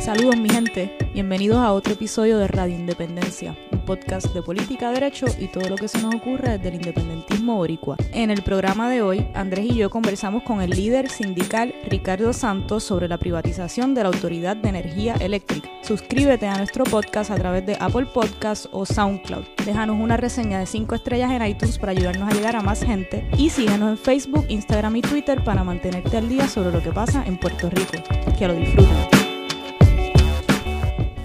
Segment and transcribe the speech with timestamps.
[0.00, 5.26] Saludos mi gente, bienvenidos a otro episodio de Radio Independencia, un podcast de política, derecho
[5.38, 7.98] y todo lo que se nos ocurre desde el independentismo boricua.
[8.14, 12.82] En el programa de hoy, Andrés y yo conversamos con el líder sindical Ricardo Santos
[12.82, 15.68] sobre la privatización de la Autoridad de Energía Eléctrica.
[15.82, 19.44] Suscríbete a nuestro podcast a través de Apple Podcasts o SoundCloud.
[19.66, 23.28] Déjanos una reseña de 5 estrellas en iTunes para ayudarnos a llegar a más gente
[23.36, 27.22] y síguenos en Facebook, Instagram y Twitter para mantenerte al día sobre lo que pasa
[27.26, 28.02] en Puerto Rico.
[28.38, 29.19] Que lo disfruten.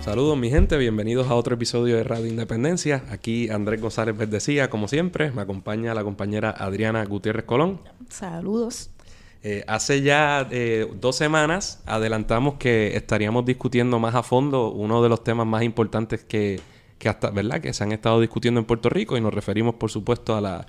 [0.06, 3.04] Saludos mi gente, bienvenidos a otro episodio de Radio Independencia.
[3.10, 7.82] Aquí Andrés González Verdecía, como siempre, me acompaña la compañera Adriana Gutiérrez Colón.
[8.08, 8.92] Saludos.
[9.42, 15.10] Eh, hace ya eh, dos semanas adelantamos que estaríamos discutiendo más a fondo uno de
[15.10, 16.60] los temas más importantes que,
[17.00, 17.60] que hasta, ¿verdad?
[17.60, 20.68] Que se han estado discutiendo en Puerto Rico y nos referimos, por supuesto, a la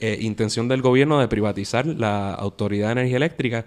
[0.00, 3.66] eh, intención del gobierno de privatizar la Autoridad de Energía Eléctrica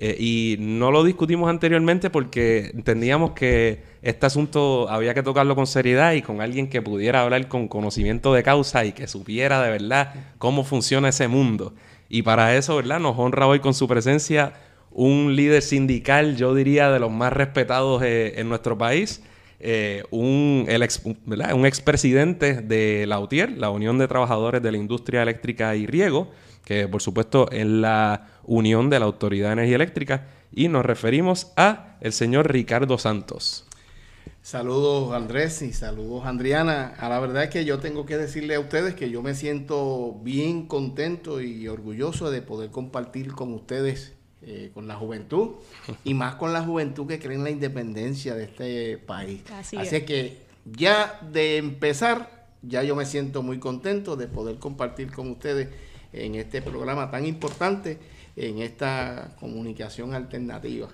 [0.00, 5.66] eh, y no lo discutimos anteriormente porque entendíamos que este asunto había que tocarlo con
[5.66, 9.72] seriedad y con alguien que pudiera hablar con conocimiento de causa y que supiera de
[9.72, 11.74] verdad cómo funciona ese mundo.
[12.08, 13.00] Y para eso, ¿verdad?
[13.00, 14.52] Nos honra hoy con su presencia
[14.92, 19.20] un líder sindical, yo diría, de los más respetados eh, en nuestro país.
[19.58, 24.78] Eh, un, el ex, un expresidente de la UTIER, la Unión de Trabajadores de la
[24.78, 26.30] Industria Eléctrica y Riego,
[26.64, 31.52] que por supuesto es la unión de la Autoridad de Energía Eléctrica, y nos referimos
[31.56, 33.64] a el señor Ricardo Santos.
[34.42, 36.94] Saludos Andrés y saludos Adriana.
[36.98, 40.18] A la verdad es que yo tengo que decirle a ustedes que yo me siento
[40.22, 45.56] bien contento y orgulloso de poder compartir con ustedes, eh, con la juventud
[46.02, 49.42] y más con la juventud que cree en la independencia de este país.
[49.52, 55.12] Así, Así que ya de empezar, ya yo me siento muy contento de poder compartir
[55.12, 55.68] con ustedes
[56.12, 57.98] en este programa tan importante,
[58.38, 60.88] en esta comunicación alternativa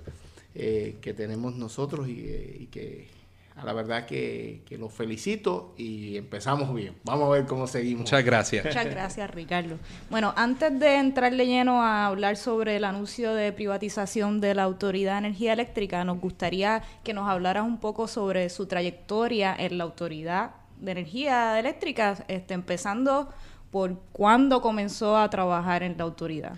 [0.54, 3.08] eh, que tenemos nosotros y, eh, que
[3.56, 6.94] a la verdad que, que, los felicito y empezamos bien.
[7.04, 8.00] Vamos a ver cómo seguimos.
[8.00, 8.64] Muchas gracias.
[8.64, 9.76] Muchas gracias, Ricardo.
[10.10, 15.12] Bueno, antes de entrarle lleno a hablar sobre el anuncio de privatización de la Autoridad
[15.12, 19.84] de Energía Eléctrica, nos gustaría que nos hablaras un poco sobre su trayectoria en la
[19.84, 23.32] Autoridad de Energía Eléctrica, este, empezando
[23.70, 26.56] por cuándo comenzó a trabajar en la autoridad.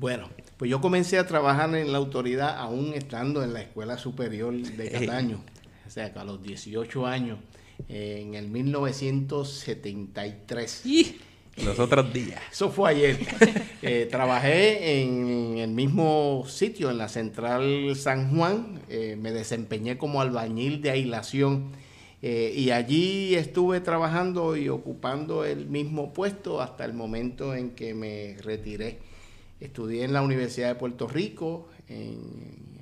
[0.00, 4.54] Bueno, pues yo comencé a trabajar en la autoridad aún estando en la Escuela Superior
[4.54, 5.44] de Cataño,
[5.86, 7.38] o sea, a los 18 años,
[7.86, 10.86] en el 1973.
[10.86, 11.18] ¿Y?
[11.62, 12.40] Los otros días.
[12.50, 13.18] Eso fue ayer.
[13.82, 18.80] eh, trabajé en el mismo sitio, en la Central San Juan.
[18.88, 21.72] Eh, me desempeñé como albañil de aislación
[22.22, 27.92] eh, y allí estuve trabajando y ocupando el mismo puesto hasta el momento en que
[27.92, 29.09] me retiré.
[29.60, 32.80] Estudié en la Universidad de Puerto Rico, en,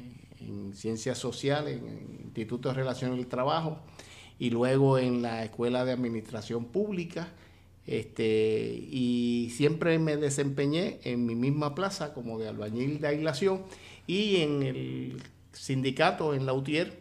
[0.75, 3.81] Ciencias Sociales, en el Instituto de Relaciones del Trabajo,
[4.39, 7.33] y luego en la Escuela de Administración Pública.
[7.87, 13.63] Este, y siempre me desempeñé en mi misma plaza como de albañil de aislación
[14.07, 15.23] y en el
[15.53, 16.93] sindicato en la UTIER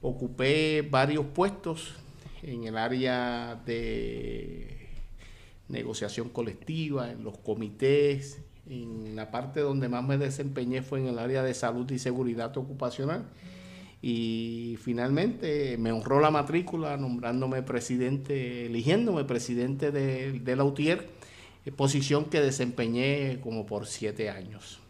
[0.00, 1.94] ocupé varios puestos
[2.42, 4.88] en el área de
[5.68, 8.42] negociación colectiva, en los comités,
[8.72, 12.56] en la parte donde más me desempeñé fue en el área de salud y seguridad
[12.56, 13.24] ocupacional.
[14.00, 21.08] Y finalmente me honró la matrícula nombrándome presidente, eligiéndome presidente de, de la UTIER,
[21.76, 24.80] posición que desempeñé como por siete años.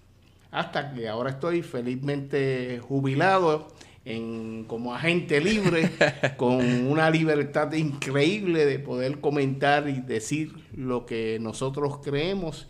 [0.50, 3.69] Hasta que ahora estoy felizmente jubilado
[4.04, 5.91] en, como agente libre,
[6.37, 12.66] con una libertad increíble de poder comentar y decir lo que nosotros creemos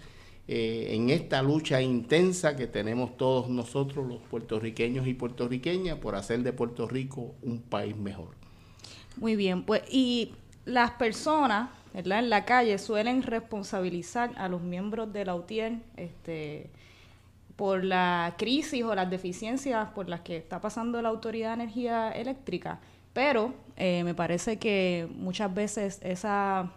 [0.48, 6.42] eh, en esta lucha intensa que tenemos todos nosotros, los puertorriqueños y puertorriqueñas, por hacer
[6.42, 8.34] de Puerto Rico un país mejor.
[9.16, 10.32] Muy bien, pues y
[10.64, 12.20] las personas ¿verdad?
[12.20, 16.70] en la calle suelen responsabilizar a los miembros de la UTIER, este
[17.56, 22.10] por la crisis o las deficiencias por las que está pasando la Autoridad de Energía
[22.10, 22.80] Eléctrica,
[23.12, 26.72] pero eh, me parece que muchas veces esa,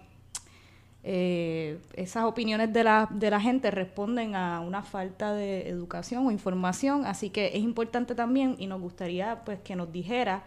[1.07, 6.31] eh, esas opiniones de la, de la gente responden a una falta de educación o
[6.31, 10.43] información, así que es importante también y nos gustaría pues que nos dijera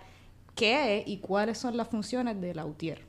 [0.56, 3.07] qué y cuáles son las funciones de la UTIER.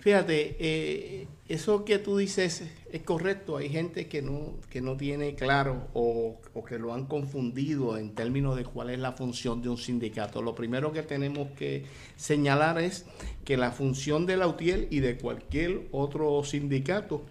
[0.00, 3.58] Fíjate, eh, eso que tú dices es correcto.
[3.58, 8.56] Hay gente que no, que no tiene claro o, que lo han confundido en términos
[8.56, 10.40] de cuál es la función de un sindicato.
[10.40, 11.84] Lo primero que tenemos que
[12.16, 13.04] señalar es
[13.44, 17.26] que la función de la UTIEL y de cualquier otro sindicato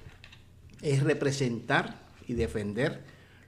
[0.82, 1.96] es representar
[2.28, 3.02] y defender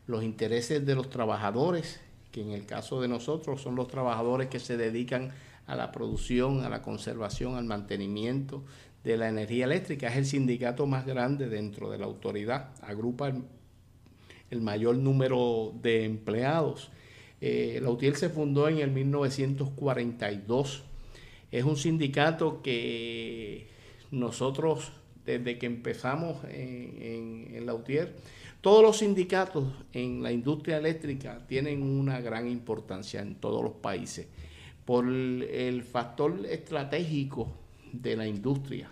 [0.08, 2.00] los intereses de los trabajadores
[2.32, 5.32] que en el caso de nosotros son los trabajadores que se dedican
[5.68, 8.64] a la producción, a la conservación, al mantenimiento
[9.04, 10.08] de la energía eléctrica.
[10.08, 13.32] Es el sindicato más grande dentro de la autoridad, agrupa
[14.50, 16.92] el, mayor número de empleados.
[17.40, 20.84] Eh, la UTIER se fundó en el 1942.
[21.52, 23.68] Es un sindicato que
[24.12, 24.92] nosotros,
[25.26, 28.14] desde que empezamos en, en la UTIER,
[28.62, 34.28] todos los sindicatos en la industria eléctrica tienen una gran importancia en todos los países
[34.86, 37.48] por el factor estratégico
[37.94, 38.90] de la industria,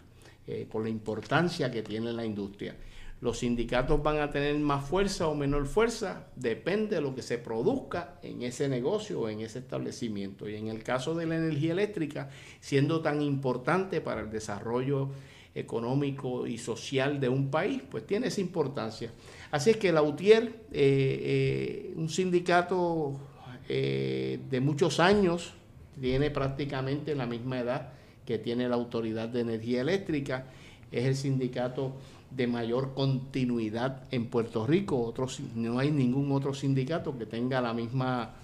[0.48, 2.75] eh, por la importancia que tiene la industria.
[3.22, 7.38] Los sindicatos van a tener más fuerza o menor fuerza, depende de lo que se
[7.38, 10.48] produzca en ese negocio o en ese establecimiento.
[10.48, 12.30] Y en el caso de la energía eléctrica,
[12.62, 15.10] siendo tan importante para el desarrollo
[15.54, 19.12] económico y social de un país, pues tiene esa importancia.
[19.51, 23.19] Así es que la UTIER, eh, eh, un sindicato
[23.68, 25.54] eh, de muchos años,
[26.00, 27.99] tiene prácticamente la misma edad
[28.30, 30.46] que tiene la Autoridad de Energía Eléctrica,
[30.92, 31.94] es el sindicato
[32.30, 35.02] de mayor continuidad en Puerto Rico.
[35.02, 38.36] Otros, no hay ningún otro sindicato que tenga la misma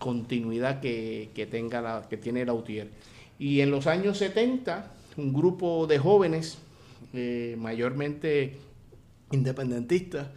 [0.00, 2.90] continuidad que, tenga la, que tiene la UTIER.
[3.38, 6.58] Y en los años 70, un grupo de jóvenes,
[7.58, 8.56] mayormente
[9.30, 10.30] independentistas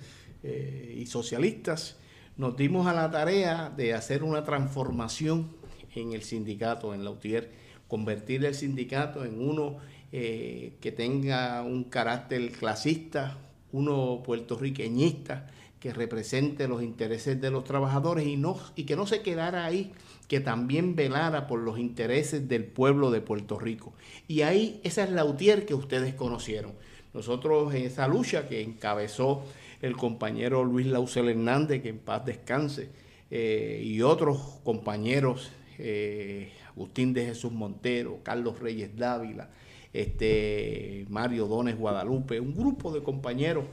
[0.43, 1.97] eh, y socialistas,
[2.37, 5.49] nos dimos a la tarea de hacer una transformación
[5.95, 7.60] en el sindicato, en la UTIER,
[7.91, 9.75] convertir el sindicato en uno
[10.13, 13.37] eh, que tenga un carácter clasista,
[13.73, 19.21] uno puertorriqueñista, que represente los intereses de los trabajadores y, no, y que no se
[19.21, 19.91] quedara ahí,
[20.29, 23.91] que también velara por los intereses del pueblo de Puerto Rico.
[24.25, 26.71] Y ahí esa es la UTIER que ustedes conocieron.
[27.13, 29.43] Nosotros en esa lucha que encabezó
[29.81, 32.87] el compañero Luis Lausel Hernández, que en paz descanse,
[33.29, 39.49] eh, y otros compañeros, eh, Agustín de Jesús Montero, Carlos Reyes Dávila,
[39.93, 43.65] este, Mario Dones Guadalupe, un grupo de compañeros,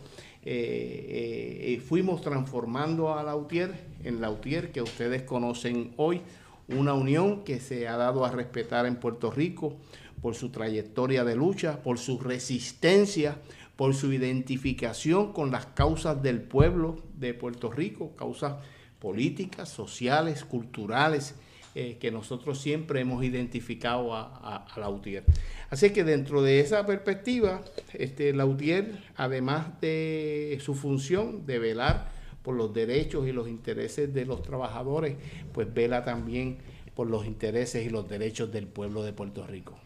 [0.43, 3.75] eh, fuimos transformando a Lautier
[4.05, 6.23] en Lautier que ustedes conocen hoy,
[6.69, 9.77] una unión que se ha dado a respetar en Puerto Rico,
[10.21, 13.39] por su trayectoria de lucha, por su resistencia,
[13.77, 18.55] por su identificación con las causas del pueblo de Puerto Rico, causas
[18.99, 21.37] políticas, sociales, culturales,
[21.75, 25.25] eh, que nosotros siempre hemos identificado a, la UTIER.
[25.71, 27.63] Así que dentro de esa perspectiva,
[27.93, 32.11] este, la UTIER, además de su función de velar
[32.43, 35.17] por los derechos y los intereses de los trabajadores,
[35.53, 36.59] pues vela también
[36.95, 39.79] por los intereses y los derechos del pueblo de Puerto Rico.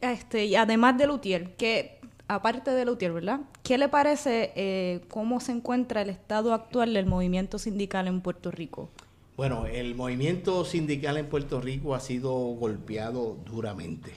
[0.00, 1.98] Este, y además de Lutier, que
[2.28, 3.40] aparte de Lutier, ¿verdad?
[3.62, 8.50] ¿Qué le parece eh, cómo se encuentra el estado actual del movimiento sindical en Puerto
[8.50, 8.88] Rico?
[9.34, 14.12] Bueno, el movimiento sindical en Puerto Rico ha sido golpeado duramente.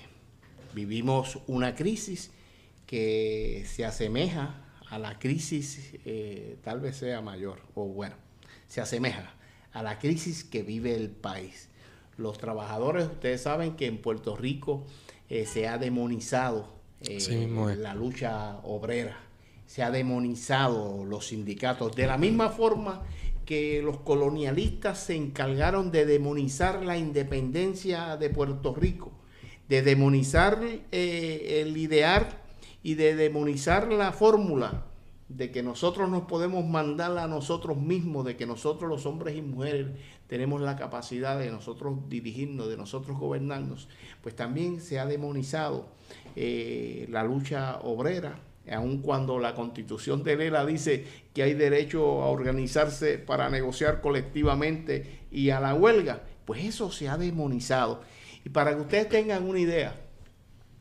[0.73, 2.31] Vivimos una crisis
[2.85, 8.15] que se asemeja a la crisis, eh, tal vez sea mayor, o bueno,
[8.67, 9.33] se asemeja
[9.71, 11.69] a la crisis que vive el país.
[12.17, 14.85] Los trabajadores, ustedes saben que en Puerto Rico
[15.29, 17.47] eh, se ha demonizado eh,
[17.77, 19.17] la lucha obrera,
[19.65, 23.03] se ha demonizado los sindicatos, de la misma forma
[23.45, 29.11] que los colonialistas se encargaron de demonizar la independencia de Puerto Rico,
[29.69, 30.59] de demonizar
[30.91, 32.27] eh, el ideal
[32.83, 34.85] y de demonizar la fórmula
[35.27, 39.41] de que nosotros nos podemos mandar a nosotros mismos, de que nosotros los hombres y
[39.41, 39.87] mujeres
[40.27, 43.89] tenemos la capacidad de nosotros dirigirnos, de nosotros gobernarnos,
[44.21, 45.87] pues también se ha demonizado
[46.35, 48.39] eh, la lucha obrera,
[48.71, 55.21] aun cuando la constitución de Lela dice que hay derecho a organizarse para negociar colectivamente
[55.31, 58.01] y a la huelga, pues eso se ha demonizado.
[58.43, 59.95] Y para que ustedes tengan una idea,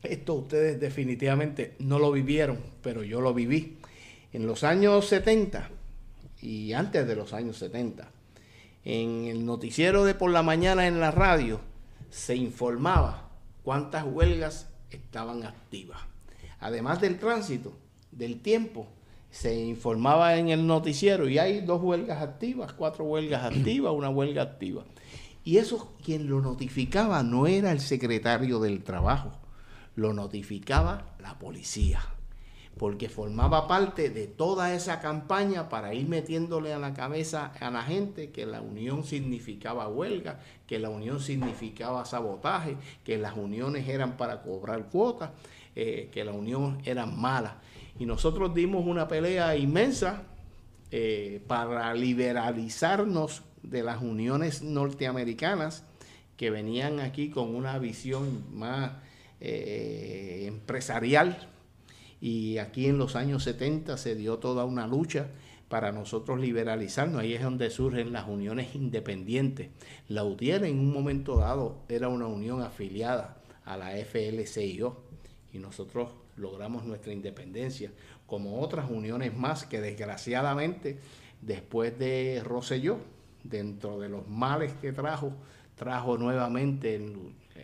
[0.03, 3.77] esto ustedes definitivamente no lo vivieron, pero yo lo viví.
[4.33, 5.69] En los años 70
[6.41, 8.09] y antes de los años 70,
[8.83, 11.59] en el noticiero de por la mañana en la radio
[12.09, 13.29] se informaba
[13.63, 15.99] cuántas huelgas estaban activas.
[16.59, 17.73] Además del tránsito,
[18.11, 18.87] del tiempo,
[19.29, 24.41] se informaba en el noticiero y hay dos huelgas activas, cuatro huelgas activas, una huelga
[24.41, 24.85] activa.
[25.43, 29.31] Y eso quien lo notificaba no era el secretario del trabajo,
[29.95, 32.01] lo notificaba la policía
[32.77, 37.83] porque formaba parte de toda esa campaña para ir metiéndole a la cabeza a la
[37.83, 44.17] gente que la unión significaba huelga, que la unión significaba sabotaje, que las uniones eran
[44.17, 45.31] para cobrar cuotas,
[45.75, 47.61] eh, que la unión era mala.
[47.99, 50.23] Y nosotros dimos una pelea inmensa
[50.91, 55.83] eh, para liberalizarnos de las uniones norteamericanas
[56.37, 58.91] que venían aquí con una visión más
[59.39, 61.49] eh, empresarial
[62.21, 65.27] y aquí en los años 70 se dio toda una lucha
[65.67, 67.21] para nosotros liberalizarnos.
[67.21, 69.69] Ahí es donde surgen las uniones independientes.
[70.07, 75.04] La UTIER en un momento dado era una unión afiliada a la FLCIO
[75.55, 77.91] y nosotros logramos nuestra independencia,
[78.27, 80.99] como otras uniones más que desgraciadamente
[81.41, 82.99] después de Rosselló,
[83.43, 85.31] dentro de los males que trajo,
[85.75, 86.99] trajo nuevamente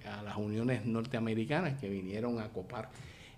[0.06, 2.90] a las uniones norteamericanas que vinieron a copar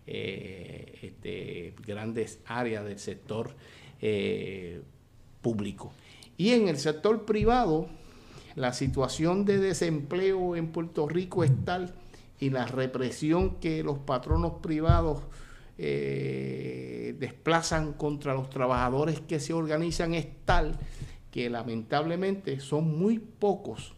[0.05, 3.55] eh, este, grandes áreas del sector
[4.01, 4.81] eh,
[5.41, 5.93] público.
[6.37, 7.87] Y en el sector privado,
[8.55, 11.95] la situación de desempleo en Puerto Rico es tal
[12.43, 15.19] y la represión que los patronos privados
[15.77, 20.77] eh, desplazan contra los trabajadores que se organizan es tal
[21.31, 23.93] que lamentablemente son muy pocos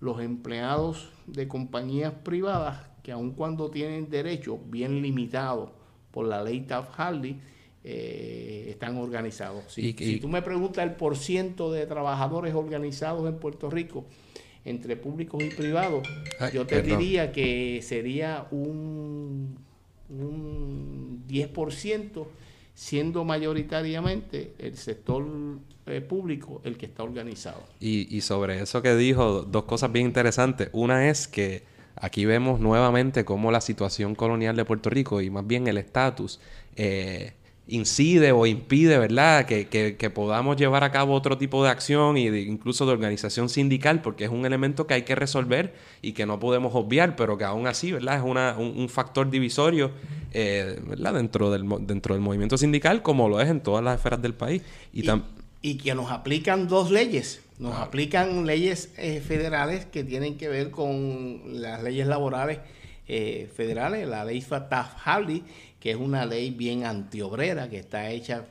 [0.00, 5.70] los empleados de compañías privadas que aun cuando tienen derechos bien limitados
[6.10, 7.40] por la ley Taft-Hartley,
[7.82, 9.64] eh, están organizados.
[9.68, 14.04] Si, si, tú me preguntas el porciento de trabajadores organizados en Puerto Rico
[14.66, 16.06] entre públicos y privados,
[16.52, 19.56] yo te diría que sería un,
[20.10, 22.26] un 10%,
[22.74, 25.24] siendo mayoritariamente el sector
[25.86, 27.62] eh, público el que está organizado.
[27.80, 30.68] Y, y sobre eso que dijo, dos cosas bien interesantes.
[30.72, 31.62] Una es que
[31.94, 36.40] aquí vemos nuevamente cómo la situación colonial de Puerto Rico y más bien el estatus
[36.74, 37.32] eh,
[37.68, 42.28] incide o impide, ¿verdad?, que, que, podamos llevar a cabo otro tipo de acción y
[42.28, 46.38] incluso de organización sindical, porque es un elemento que hay que resolver y que no
[46.38, 49.90] podemos obviar, pero que aún así, ¿verdad?, es una, un, factor divisorio,
[50.32, 54.22] eh, ¿verdad?, dentro del, dentro del movimiento sindical, como lo es en todas las esferas
[54.22, 54.62] del país.
[54.92, 55.04] Y,
[55.62, 57.42] y, que nos aplican dos leyes.
[57.58, 62.58] Nos aplican leyes eh, federales que tienen que ver con las leyes laborales
[63.08, 65.44] eh, federales, la ley Taft-Hartley,
[65.86, 68.44] que es una ley bien antiobrera, que está hecha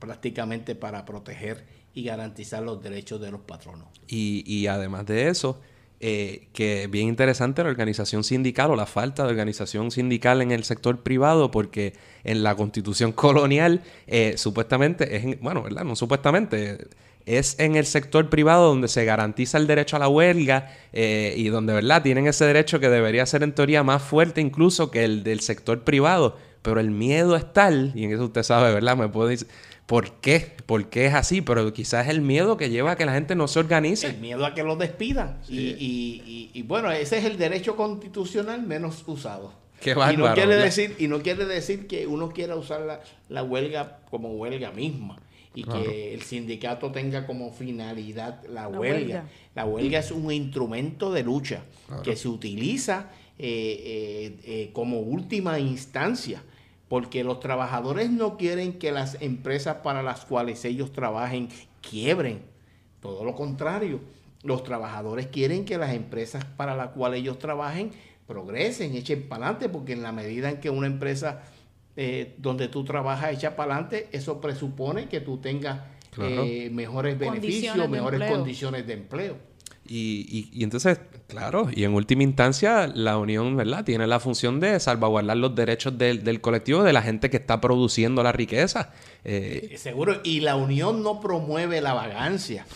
[0.00, 3.86] prácticamente para proteger y garantizar los derechos de los patronos.
[4.08, 5.60] Y, y además de eso,
[6.00, 10.64] eh, que bien interesante la organización sindical o la falta de organización sindical en el
[10.64, 11.92] sector privado, porque
[12.24, 15.84] en la constitución colonial, eh, supuestamente, es, bueno, ¿verdad?
[15.84, 16.88] No supuestamente,
[17.24, 21.50] es en el sector privado donde se garantiza el derecho a la huelga eh, y
[21.50, 22.02] donde, ¿verdad?
[22.02, 25.84] Tienen ese derecho que debería ser en teoría más fuerte incluso que el del sector
[25.84, 28.96] privado pero el miedo es tal, y en eso usted sabe, ¿verdad?
[28.96, 29.48] Me puede decir,
[29.86, 30.54] ¿por qué?
[30.66, 31.40] ¿Por qué es así?
[31.40, 34.08] Pero quizás es el miedo que lleva a que la gente no se organice.
[34.08, 35.38] El miedo a que lo despidan.
[35.48, 39.52] Y, bueno, ese es el derecho constitucional menos usado.
[39.80, 43.42] Qué bárbaro, y no quiere decir y no quiere decir que uno quiera usar la,
[43.44, 45.20] huelga como huelga misma
[45.54, 49.28] y que el sindicato tenga como finalidad la, huelga.
[49.54, 51.62] La huelga es un instrumento de lucha
[52.02, 53.10] que se utiliza
[53.40, 56.42] eh, eh, eh, como última instancia,
[56.88, 61.48] porque los trabajadores no quieren que las empresas para las cuales ellos trabajen
[61.80, 62.42] quiebren,
[63.00, 64.00] todo lo contrario,
[64.42, 67.92] los trabajadores quieren que las empresas para las cuales ellos trabajen
[68.26, 71.42] progresen, echen para adelante, porque en la medida en que una empresa
[72.36, 75.80] donde tú trabajas echa para adelante, eso presupone que tú tengas
[76.70, 79.36] mejores beneficios, mejores condiciones de empleo.
[79.88, 83.84] Y, y, entonces, claro, y en última instancia, la unión, ¿verdad?
[83.84, 87.60] Tiene la función de salvaguardar los derechos del, del colectivo, de la gente que está
[87.60, 88.92] produciendo la riqueza.
[89.24, 92.66] Eh, eh, seguro, y la unión no promueve la vagancia.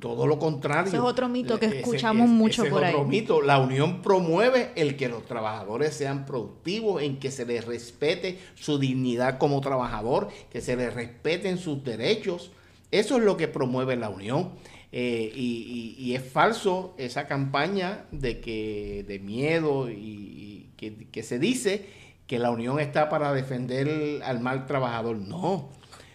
[0.00, 0.88] Todo lo contrario.
[0.88, 2.94] Ese es otro mito que escuchamos mucho por ahí.
[2.94, 3.40] Otro mito.
[3.40, 8.78] La unión promueve el que los trabajadores sean productivos, en que se les respete su
[8.78, 12.52] dignidad como trabajador, que se les respeten sus derechos.
[12.90, 14.50] Eso es lo que promueve la unión.
[14.90, 21.86] Eh, y, es falso esa campaña de que de miedo y, que, se dice
[22.26, 25.16] que la unión está para defender al mal trabajador.
[25.16, 25.68] No,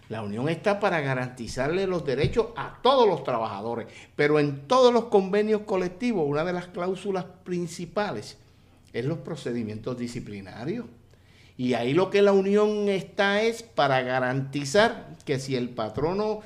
[0.09, 3.87] la unión está para garantizarle los derechos a todos los trabajadores.
[4.15, 8.37] Pero en todos los convenios colectivos, una de las cláusulas principales
[8.93, 10.85] es los procedimientos disciplinarios.
[11.57, 16.41] Y ahí lo que la unión está es para garantizar que si el patrono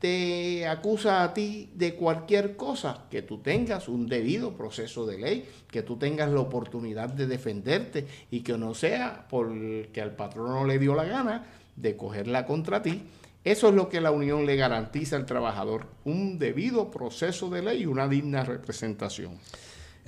[0.00, 5.48] te acusa a ti de cualquier cosa, que tú tengas un debido proceso de ley,
[5.70, 10.64] que tú tengas la oportunidad de defenderte y que no sea porque al patrón no
[10.64, 13.02] le dio la gana de cogerla contra ti.
[13.44, 17.82] Eso es lo que la Unión le garantiza al trabajador, un debido proceso de ley
[17.82, 19.38] y una digna representación.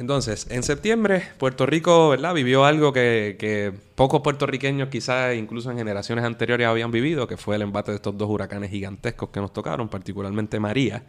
[0.02, 2.34] Entonces, en septiembre, Puerto Rico, ¿verdad?
[2.34, 7.62] Vivió algo que, pocos puertorriqueños, quizás incluso en generaciones anteriores, habían vivido, que fue el
[7.62, 11.04] embate de estos dos huracanes gigantescos que nos tocaron, particularmente María.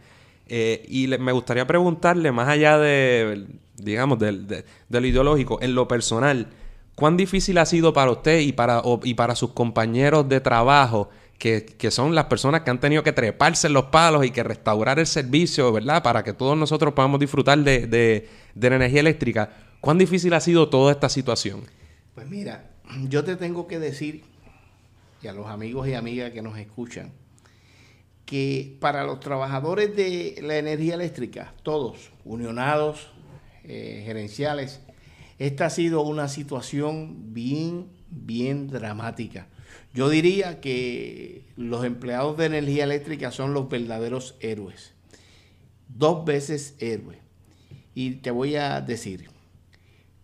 [0.46, 3.48] Eh, y me gustaría preguntarle, más allá de,
[3.78, 6.46] digamos, de, lo ideológico, en lo personal,
[6.94, 11.66] ¿cuán difícil ha sido para usted y para, y para sus compañeros de trabajo, que,
[11.66, 15.06] que, son las personas que han tenido que treparse los palos y que restaurar el
[15.06, 16.02] servicio, ¿verdad?
[16.02, 19.50] Para que todos nosotros podamos disfrutar de, de la energía eléctrica.
[19.80, 21.64] ¿Cuán difícil ha sido toda esta situación?
[22.14, 22.70] Pues mira,
[23.08, 24.24] yo te tengo que decir,
[25.22, 27.12] y a los amigos y amigas que nos escuchan,
[28.24, 33.10] que para los trabajadores de la energía eléctrica, todos, unionados,
[33.64, 34.80] eh, gerenciales,
[35.38, 39.48] esta ha sido una situación bien, bien dramática.
[39.92, 44.92] Yo diría que los empleados de energía eléctrica son los verdaderos héroes.
[45.88, 47.18] Dos veces héroes.
[47.94, 49.30] Y te voy a decir,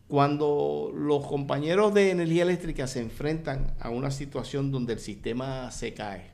[0.09, 5.95] cuando los compañeros de energía eléctrica se enfrentan a una situación donde el sistema se
[5.95, 6.33] cae,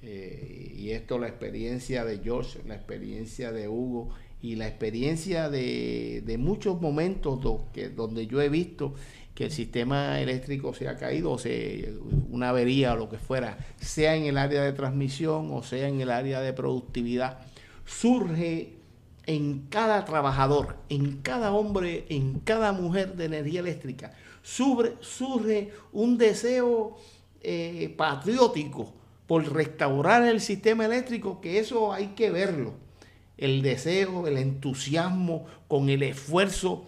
[0.00, 4.10] eh, y esto la experiencia de George, la experiencia de Hugo
[4.42, 7.40] y la experiencia de, muchos momentos
[7.96, 8.94] donde yo he visto
[9.34, 11.88] que el sistema eléctrico se ha caído, o sea,
[12.30, 16.00] una avería o lo que fuera, sea en el área de transmisión o sea en
[16.00, 17.38] el área de productividad,
[17.84, 18.74] surge
[19.26, 24.12] en cada trabajador, en cada hombre, en cada mujer de energía eléctrica,
[24.42, 26.96] surge, surge un deseo
[27.40, 28.92] eh, patriótico
[29.26, 32.74] por restaurar el sistema eléctrico, que eso hay que verlo.
[33.36, 36.84] El deseo, el entusiasmo, con el esfuerzo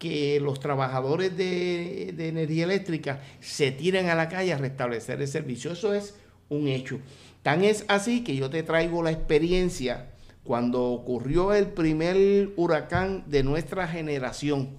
[0.00, 5.70] que los trabajadores de, energía eléctrica se tiran a la calle a restablecer el servicio.
[5.70, 6.14] Eso es
[6.48, 6.98] un hecho.
[7.42, 10.10] Tan es así que yo te traigo la experiencia
[10.42, 14.70] cuando ocurrió el primer huracán de nuestra generación,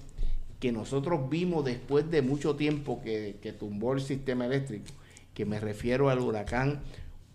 [0.59, 4.91] que nosotros vimos después de mucho tiempo que, que tumbó el sistema eléctrico,
[5.35, 6.81] que me refiero al huracán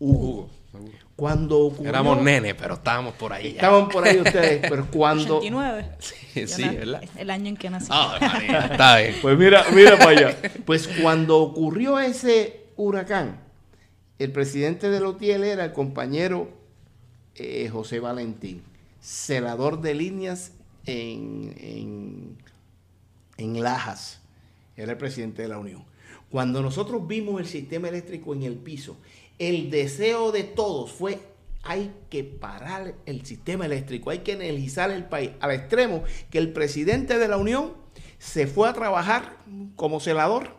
[0.00, 0.50] Hugo.
[1.16, 3.48] Cuando Éramos nenes, pero estábamos por ahí.
[3.48, 5.38] Estaban por ahí ustedes, pero cuando...
[5.38, 5.88] 89.
[5.98, 7.02] Sí, sí ¿verdad?
[7.16, 7.88] El año en que nací.
[7.90, 8.18] Ah,
[8.70, 9.16] está bien.
[9.22, 10.36] Pues mira, mira para allá.
[10.66, 13.40] Pues cuando ocurrió ese huracán,
[14.18, 16.50] el presidente de Lotiel era el compañero
[17.34, 18.62] eh, José Valentín,
[19.00, 20.52] celador de líneas
[20.84, 22.36] en, en,
[23.38, 24.20] en Lajas.
[24.76, 25.84] Era el presidente de la Unión.
[26.30, 28.96] Cuando nosotros vimos el sistema eléctrico en el piso
[29.38, 31.20] el deseo de todos fue
[31.62, 36.52] hay que parar el sistema eléctrico, hay que energizar el país al extremo que el
[36.52, 37.74] presidente de la Unión
[38.18, 39.38] se fue a trabajar
[39.74, 40.54] como celador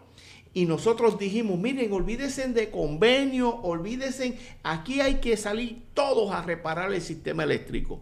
[0.54, 6.92] y nosotros dijimos, miren, olvídense de convenio, olvídense, aquí hay que salir todos a reparar
[6.92, 8.02] el sistema eléctrico.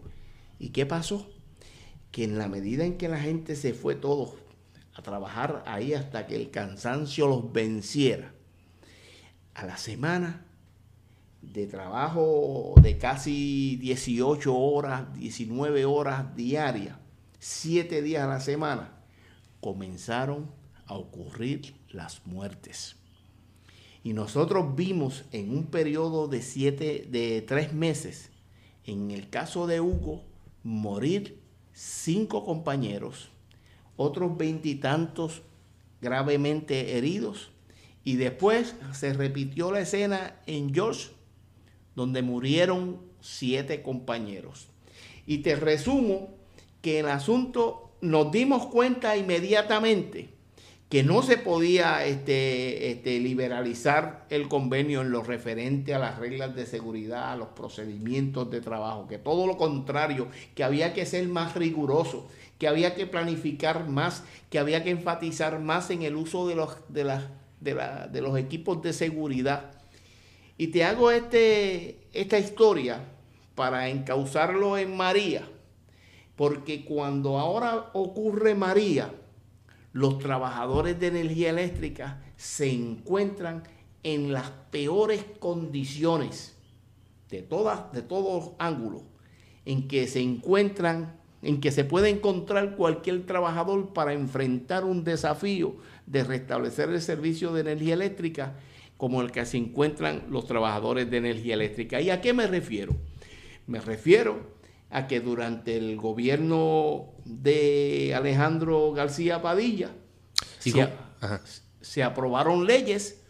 [0.58, 1.28] ¿Y qué pasó?
[2.10, 4.36] Que en la medida en que la gente se fue todos
[4.94, 8.32] a trabajar ahí hasta que el cansancio los venciera,
[9.52, 10.45] a la semana
[11.52, 16.96] de trabajo de casi 18 horas, 19 horas diarias,
[17.38, 18.92] 7 días a la semana,
[19.60, 20.50] comenzaron
[20.86, 22.96] a ocurrir las muertes.
[24.02, 28.30] Y nosotros vimos en un periodo de siete, de tres meses,
[28.84, 30.22] en el caso de Hugo,
[30.62, 31.40] morir
[31.72, 33.30] cinco compañeros,
[33.96, 35.42] otros veintitantos
[36.00, 37.50] gravemente heridos,
[38.04, 41.08] y después se repitió la escena en George,
[41.96, 44.68] donde murieron siete compañeros.
[45.26, 46.28] Y te resumo
[46.82, 50.36] que el asunto nos dimos cuenta inmediatamente
[50.88, 56.54] que no se podía este, este, liberalizar el convenio en lo referente a las reglas
[56.54, 61.26] de seguridad, a los procedimientos de trabajo, que todo lo contrario, que había que ser
[61.26, 62.28] más riguroso,
[62.58, 66.76] que había que planificar más, que había que enfatizar más en el uso de los,
[66.88, 67.02] de,
[67.60, 67.74] de,
[68.12, 69.75] de los equipos de seguridad
[70.58, 73.04] y te hago este, esta historia
[73.54, 75.48] para encauzarlo en María,
[76.36, 79.12] porque cuando ahora ocurre María,
[79.92, 83.62] los trabajadores de energía eléctrica se encuentran
[84.02, 86.54] en las peores condiciones
[87.30, 89.02] de, todas, de todos ángulos
[89.64, 95.76] en que se encuentran, en que se puede encontrar cualquier trabajador para enfrentar un desafío
[96.06, 98.54] de restablecer el servicio de energía eléctrica
[98.96, 102.00] como el que se encuentran los trabajadores de energía eléctrica.
[102.00, 102.96] ¿Y a qué me refiero?
[103.66, 104.56] Me refiero
[104.90, 109.90] a que durante el gobierno de Alejandro García Padilla
[111.80, 113.22] se, aprobaron leyes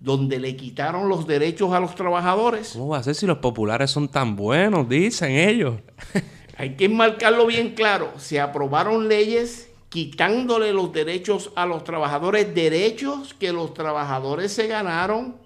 [0.00, 2.70] donde le quitaron los derechos a los trabajadores.
[2.74, 4.88] ¿Cómo va a ser si los populares son tan buenos?
[4.88, 5.80] Dicen ellos.
[6.56, 8.12] Hay que marcarlo bien claro.
[8.18, 15.36] Se aprobaron leyes quitándole los derechos a los trabajadores, derechos que los trabajadores se ganaron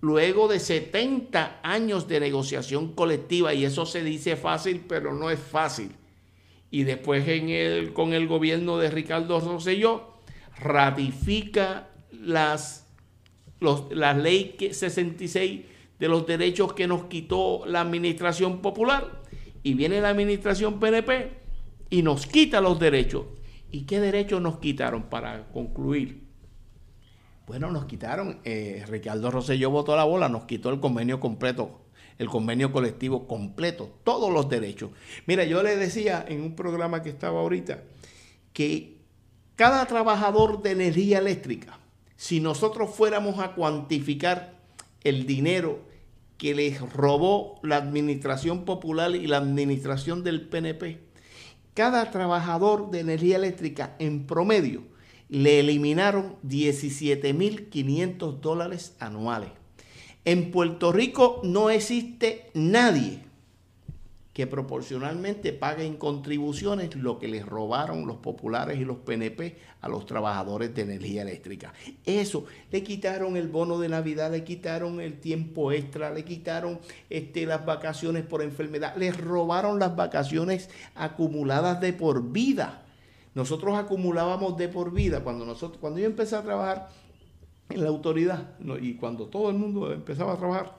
[0.00, 5.38] luego de 70 años de negociación colectiva, y eso se dice fácil, pero no es
[5.38, 5.92] fácil.
[6.70, 10.14] Y después en el, con el gobierno de Ricardo Rosselló,
[10.56, 12.86] ratifica las,
[13.58, 15.62] los, la ley 66
[15.98, 19.20] de los derechos que nos quitó la administración popular,
[19.62, 21.32] y viene la administración PNP
[21.90, 23.24] y nos quita los derechos.
[23.72, 26.24] ¿Y qué derechos nos quitaron para concluir?
[27.46, 31.80] Bueno, nos quitaron, eh, Ricardo Rosselló votó la bola, nos quitó el convenio completo,
[32.18, 34.90] el convenio colectivo completo, todos los derechos.
[35.26, 37.82] Mira, yo le decía en un programa que estaba ahorita
[38.52, 38.98] que
[39.56, 41.78] cada trabajador de energía eléctrica,
[42.16, 44.54] si nosotros fuéramos a cuantificar
[45.02, 45.80] el dinero
[46.38, 51.09] que les robó la administración popular y la administración del PNP,
[51.74, 54.82] cada trabajador de energía eléctrica en promedio
[55.28, 59.50] le eliminaron 17.500 dólares anuales.
[60.24, 63.29] En Puerto Rico no existe nadie
[64.32, 70.06] que proporcionalmente paguen contribuciones lo que les robaron los populares y los PNP a los
[70.06, 71.72] trabajadores de energía eléctrica.
[72.04, 77.44] Eso, le quitaron el bono de Navidad, le quitaron el tiempo extra, le quitaron este,
[77.44, 82.86] las vacaciones por enfermedad, les robaron las vacaciones acumuladas de por vida.
[83.34, 85.24] Nosotros acumulábamos de por vida.
[85.24, 86.88] Cuando, nosotros, cuando yo empecé a trabajar
[87.68, 90.78] en la autoridad y cuando todo el mundo empezaba a trabajar,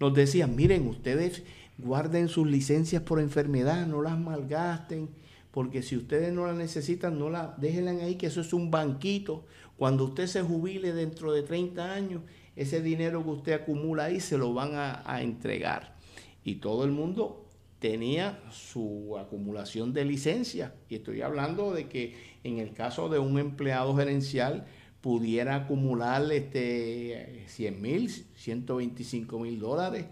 [0.00, 1.42] nos decían, miren, ustedes
[1.78, 5.10] guarden sus licencias por enfermedad, no las malgasten,
[5.50, 9.44] porque si ustedes no las necesitan, no las déjenla ahí, que eso es un banquito.
[9.76, 12.22] Cuando usted se jubile dentro de 30 años,
[12.56, 15.96] ese dinero que usted acumula ahí se lo van a, a entregar.
[16.44, 20.72] Y todo el mundo tenía su acumulación de licencias.
[20.88, 24.66] Y estoy hablando de que en el caso de un empleado gerencial
[25.00, 30.06] pudiera acumular este, 100 mil, 125 mil dólares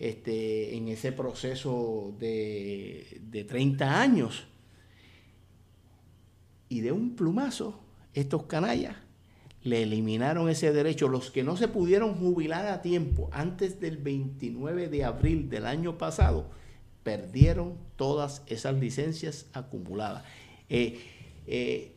[0.00, 4.46] este, en ese proceso de, de 30 años.
[6.68, 7.80] Y de un plumazo,
[8.14, 8.96] estos canallas
[9.62, 11.08] le eliminaron ese derecho.
[11.08, 15.98] Los que no se pudieron jubilar a tiempo antes del 29 de abril del año
[15.98, 16.50] pasado,
[17.02, 20.24] perdieron todas esas licencias acumuladas.
[20.70, 21.00] Eh,
[21.46, 21.92] eh,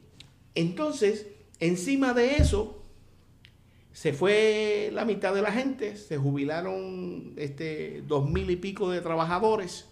[0.56, 1.28] entonces,
[1.60, 2.83] encima de eso,
[3.93, 9.01] se fue la mitad de la gente, se jubilaron este, dos mil y pico de
[9.01, 9.88] trabajadores,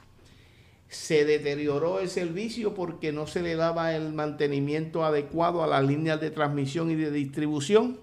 [0.90, 6.20] se deterioró el servicio porque no se le daba el mantenimiento adecuado a las líneas
[6.20, 8.00] de transmisión y de distribución.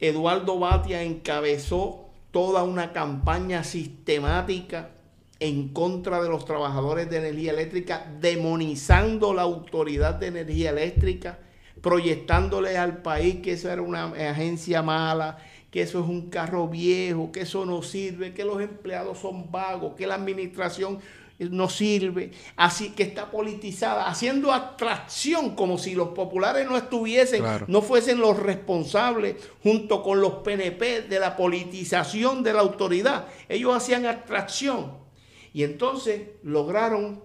[0.00, 4.90] Eduardo Batia encabezó toda una campaña sistemática
[5.40, 11.38] en contra de los trabajadores de energía eléctrica, demonizando la autoridad de energía eléctrica,
[11.80, 15.38] proyectándole al país que eso era una agencia mala,
[15.70, 19.94] que eso es un carro viejo, que eso no sirve, que los empleados son vagos,
[19.94, 20.98] que la administración
[21.38, 27.80] no sirve, así que está politizada, haciendo atracción como si los populares no estuviesen, no
[27.80, 33.28] fuesen los responsables junto con los PNP de la politización de la autoridad.
[33.48, 34.98] Ellos hacían atracción.
[35.54, 37.22] Y entonces lograron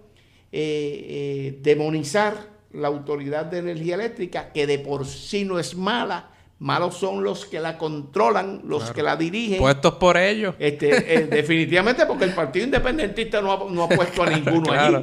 [0.52, 6.30] eh, eh, demonizar la Autoridad de Energía Eléctrica, que de por sí no es mala,
[6.58, 9.58] malos son los que la controlan, los que la dirigen.
[9.58, 10.54] Puestos por ellos.
[10.58, 14.96] Este, eh, definitivamente, porque el Partido Independentista no ha, no ha puesto a ninguno allí.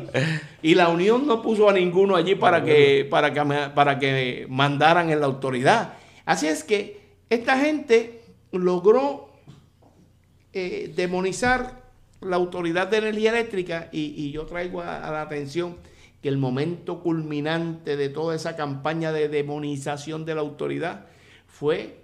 [0.62, 5.10] Y la Unión no puso a ninguno allí para que, para que, para que mandaran
[5.10, 5.94] en la autoridad.
[6.26, 9.30] Así es que esta gente logró
[10.54, 11.82] eh, demonizar
[12.20, 15.78] la Autoridad de Energía Eléctrica y, yo traigo a la atención
[16.22, 21.06] que el momento culminante de toda esa campaña de demonización de la autoridad
[21.48, 22.04] fue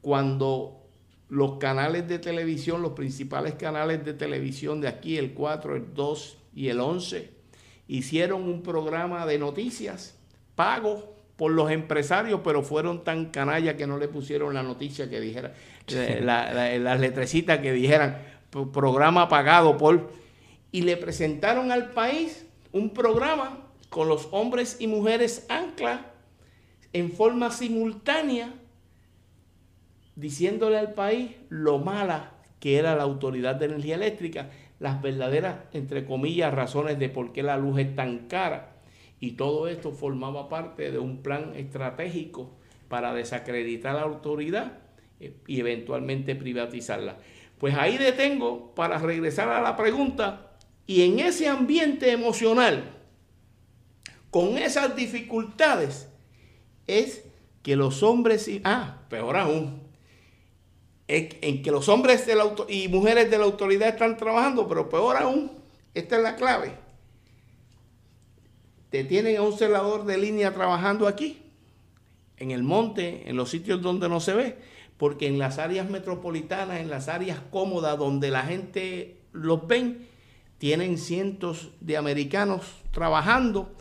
[0.00, 0.86] cuando
[1.28, 6.38] los canales de televisión, los principales canales de televisión de aquí, el 4, el 2
[6.54, 7.30] y el 11,
[7.88, 10.18] hicieron un programa de noticias
[10.54, 15.20] pago por los empresarios, pero fueron tan canallas que no le pusieron la noticia que
[15.20, 15.54] dijera,
[15.86, 18.18] las letrecitas que dijeran
[18.72, 20.10] programa pagado por...
[20.70, 26.12] Y le presentaron al país un programa con los hombres y mujeres ancla
[26.92, 28.54] en forma simultánea,
[30.16, 34.50] diciéndole al país lo mala que era la autoridad de energía eléctrica,
[34.80, 38.76] las verdaderas, entre comillas, razones de por qué la luz es tan cara.
[39.20, 42.56] Y todo esto formaba parte de un plan estratégico
[42.88, 44.78] para desacreditar la autoridad
[45.20, 47.18] eh, y eventualmente privatizarla.
[47.58, 50.47] Pues ahí detengo para regresar a la pregunta
[50.88, 52.96] y en ese ambiente emocional,
[54.30, 56.08] con esas dificultades,
[56.86, 57.24] es
[57.62, 59.82] que los hombres, y, ah, peor aún,
[61.06, 65.18] en que los hombres de la y mujeres de la autoridad están trabajando, pero peor
[65.18, 65.52] aún,
[65.92, 66.72] esta es la clave.
[68.88, 71.42] Te tienen a un celador de línea trabajando aquí,
[72.38, 74.56] en el monte, en los sitios donde no se ve,
[74.96, 80.08] porque en las áreas metropolitanas, en las áreas cómodas donde la gente los ven,
[80.58, 83.72] tienen cientos de americanos trabajando,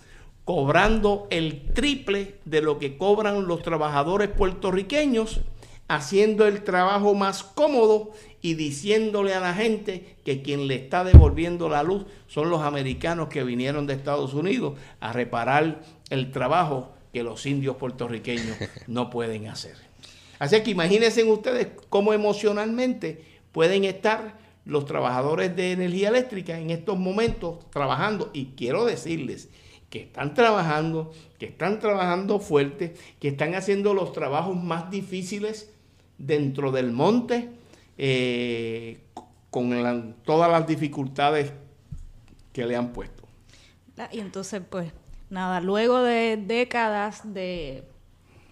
[0.45, 5.41] cobrando el triple de lo que cobran los trabajadores puertorriqueños,
[5.87, 8.11] haciendo el trabajo más cómodo
[8.41, 13.29] y diciéndole a la gente que quien le está devolviendo la luz son los americanos
[13.29, 19.47] que vinieron de Estados Unidos a reparar el trabajo que los indios puertorriqueños no pueden
[19.47, 19.75] hacer.
[20.39, 24.37] Así que imagínense ustedes cómo emocionalmente pueden estar
[24.67, 28.29] los trabajadores de energía eléctrica en estos momentos trabajando.
[28.33, 29.49] Y quiero decirles
[29.89, 34.85] que están trabajando, que están trabajando fuerte, que están haciendo los trabajos más
[36.17, 37.49] dentro del monte,
[37.97, 38.99] eh,
[39.49, 41.53] con todas las dificultades
[42.51, 43.23] que le han puesto.
[44.11, 44.91] Y entonces, pues,
[45.29, 47.85] nada, luego de décadas de,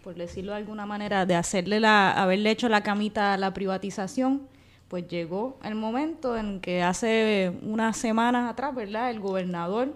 [0.03, 4.47] por decirlo de alguna manera, de hacerle la, haberle hecho la camita a la privatización,
[4.87, 9.09] pues llegó el momento en que hace unas semanas atrás, ¿verdad?
[9.09, 9.93] El gobernador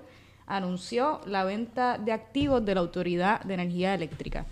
[0.48, 4.46] anunció la venta de activos de la Autoridad de Energía Eléctrica.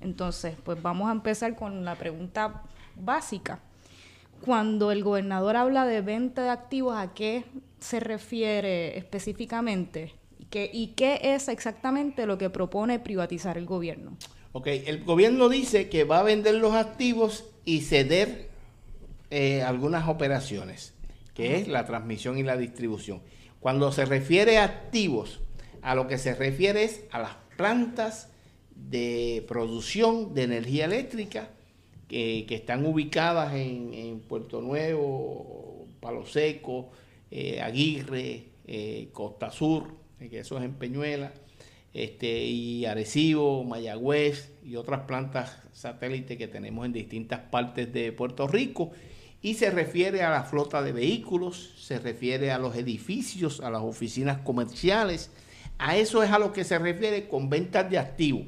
[0.00, 2.62] Entonces, pues vamos a empezar con la pregunta
[2.96, 3.58] básica.
[4.44, 7.44] Cuando el gobernador habla de venta de activos, ¿a qué
[7.78, 10.14] se refiere específicamente?
[10.52, 14.16] ¿Y qué, es exactamente lo que propone privatizar el gobierno?
[14.52, 18.49] Ok, el gobierno dice que va a vender los activos y ceder
[19.30, 20.94] eh, algunas operaciones,
[21.34, 23.22] que es la transmisión y la distribución.
[23.60, 25.40] Cuando se refiere a activos,
[25.82, 28.28] a lo que se refiere es a las plantas
[28.74, 31.50] de producción de energía eléctrica
[32.08, 36.90] que, están ubicadas en, Puerto Nuevo, Palo Seco,
[37.30, 41.32] eh, Aguirre, eh, Costa Sur, que eso es en Peñuela,
[41.94, 48.48] este, y Arecibo, Mayagüez y otras plantas satélites que tenemos en distintas partes de Puerto
[48.48, 48.90] Rico
[49.42, 53.82] y se refiere a la flota de vehículos, se refiere a los edificios, a las
[53.82, 55.30] oficinas comerciales.
[55.78, 58.42] A eso es a lo que se refiere con ventas de activos.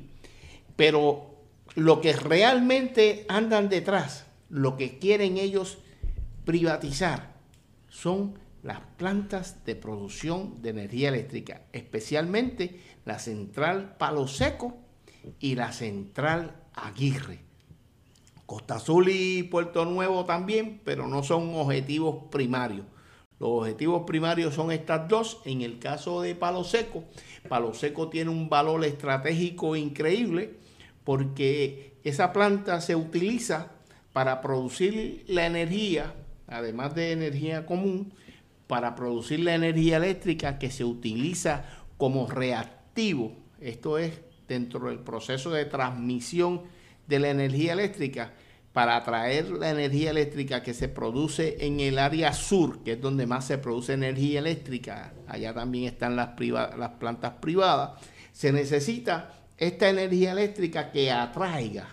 [0.76, 1.34] Pero
[1.74, 5.78] lo que realmente andan detrás, lo que quieren ellos
[6.44, 7.36] privatizar,
[7.88, 14.76] son las plantas de producción de energía eléctrica, especialmente la central Palo Seco
[15.40, 17.51] y la central Aguirre.
[18.52, 22.84] Costa Azul y Puerto Nuevo también, pero no son objetivos primarios.
[23.38, 25.40] Los objetivos primarios son estas dos.
[25.46, 27.02] En el caso de Palo Seco,
[27.48, 30.58] Palo Seco tiene un valor estratégico increíble
[31.02, 33.72] porque esa planta se utiliza
[34.12, 36.12] para producir la energía,
[36.46, 38.12] además de energía común,
[38.66, 41.64] para producir la energía eléctrica que se utiliza
[41.96, 43.32] como reactivo.
[43.62, 46.64] Esto es dentro del proceso de transmisión
[47.06, 48.34] de la energía eléctrica
[48.72, 53.26] para atraer la energía eléctrica que se produce en el área sur, que es donde
[53.26, 58.00] más se produce energía eléctrica, allá también están las, las plantas privadas,
[58.32, 61.86] se necesita esta energía eléctrica que atraiga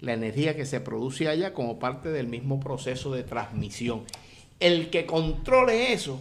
[0.00, 4.04] la energía que se produce allá como parte del mismo proceso de transmisión.
[4.58, 6.20] El que controle eso,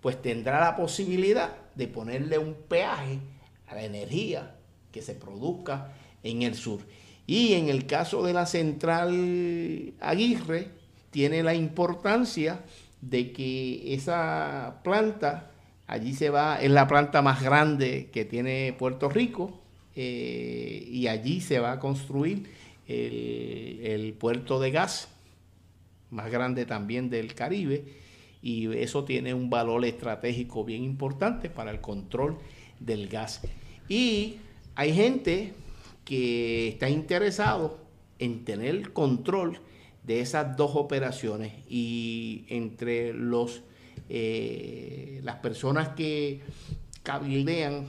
[0.00, 3.18] pues tendrá la posibilidad de ponerle un peaje
[3.66, 4.56] a la energía
[4.92, 6.80] que se produzca en el sur.
[7.26, 10.68] Y en el caso de la central Aguirre,
[11.10, 12.60] tiene la importancia
[13.00, 15.50] de que esa planta,
[15.86, 19.60] allí se va, es la planta más grande que tiene Puerto Rico,
[19.94, 22.50] eh, y allí se va a construir
[22.86, 25.08] el, el puerto de gas,
[26.10, 27.84] más grande también del Caribe,
[28.42, 32.38] y eso tiene un valor estratégico bien importante para el control
[32.78, 33.40] del gas.
[33.88, 34.36] Y
[34.74, 35.54] hay gente
[36.06, 37.78] que está interesado
[38.18, 39.60] en tener control
[40.04, 43.62] de esas dos operaciones y entre los
[44.08, 46.42] eh, las personas que
[47.02, 47.88] cabildean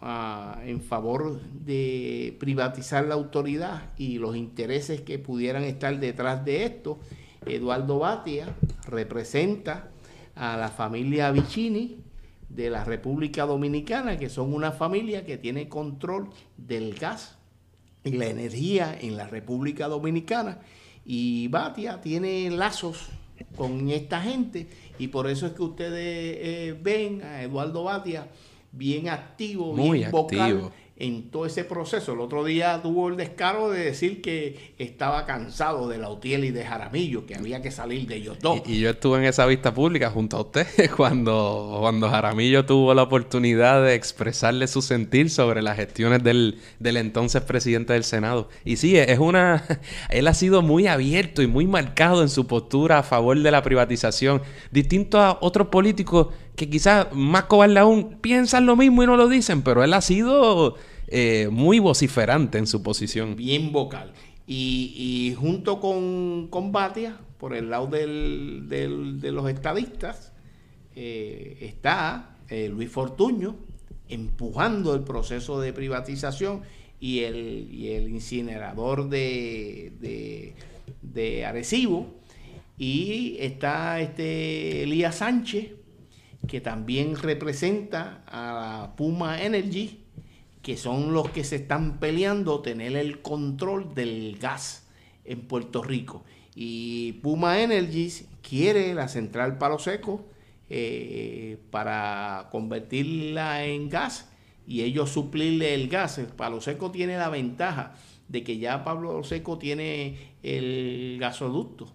[0.00, 6.64] ah, en favor de privatizar la autoridad y los intereses que pudieran estar detrás de
[6.64, 7.00] esto,
[7.46, 8.54] Eduardo Batia
[8.88, 9.90] representa
[10.36, 11.98] a la familia Vicini
[12.48, 17.36] de la República Dominicana, que son una familia que tiene control del gas
[18.06, 20.58] y la energía en la República Dominicana.
[21.04, 23.08] Y Batia tiene lazos
[23.56, 24.66] con esta gente
[24.98, 28.28] y por eso es que ustedes eh, ven a Eduardo Batia
[28.72, 32.14] bien activo, bien vocal en todo ese proceso.
[32.14, 36.64] El otro día tuvo el descaro de decir que estaba cansado de Lautiel y de
[36.64, 38.62] Jaramillo, que había que salir de ellos dos.
[38.64, 43.02] Y, yo estuve en esa vista pública junto a usted cuando, cuando Jaramillo tuvo la
[43.02, 48.48] oportunidad de expresarle su sentir sobre las gestiones del, del entonces presidente del Senado.
[48.64, 49.64] Y sí, es una...
[50.08, 53.62] Él ha sido muy abierto y muy marcado en su postura a favor de la
[53.62, 59.16] privatización, distinto a otros políticos que quizás más cobarde aún piensan lo mismo y no
[59.16, 63.36] lo dicen, pero él ha sido eh, muy vociferante en su posición.
[63.36, 64.12] Bien vocal.
[64.48, 70.32] Y, junto con, con Batia, por el lado del, de los estadistas,
[70.94, 73.56] eh, está eh, Luis Fortuño
[74.08, 76.62] empujando el proceso de privatización
[77.00, 80.54] y el, y el incinerador de, de,
[81.02, 82.14] de Arecibo.
[82.78, 85.70] Y está este Elías Sánchez,
[86.46, 90.04] que también representa a Puma Energy,
[90.62, 94.88] que son los que se están peleando tener el control del gas
[95.24, 96.24] en Puerto Rico.
[96.54, 98.10] Y Puma Energy
[98.42, 100.24] quiere la central Palo Seco
[100.70, 104.30] eh, para convertirla en gas
[104.66, 106.18] y ellos suplirle el gas.
[106.18, 107.94] El Palo Seco tiene la ventaja
[108.28, 111.92] de que ya Pablo Seco tiene el gasoducto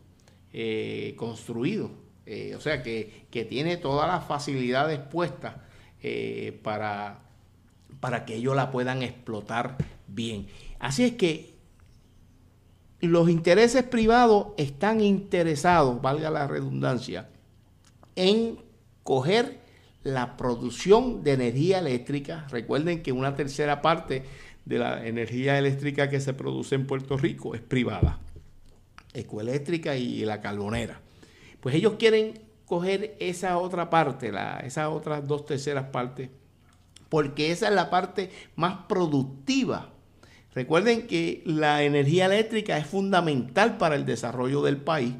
[0.53, 1.91] eh, construido
[2.33, 5.55] eh, o sea que, tiene todas las facilidades puestas
[6.01, 7.19] eh, para,
[7.99, 9.75] para que ellos la puedan explotar
[10.07, 10.47] bien.
[10.79, 11.55] Así es que
[13.01, 17.27] los intereses privados están interesados, valga la redundancia,
[18.15, 18.59] en
[19.03, 19.59] coger
[20.03, 22.47] la producción de energía eléctrica.
[22.49, 24.23] Recuerden que una tercera parte
[24.63, 28.19] de la energía eléctrica que se produce en Puerto Rico es privada,
[29.13, 31.01] ecoeléctrica y la carbonera.
[31.61, 36.29] Pues ellos quieren coger esa otra parte, la, esas otras dos terceras partes,
[37.07, 39.93] porque esa es la parte más productiva.
[40.53, 45.13] Recuerden que la energía eléctrica es fundamental para el desarrollo del país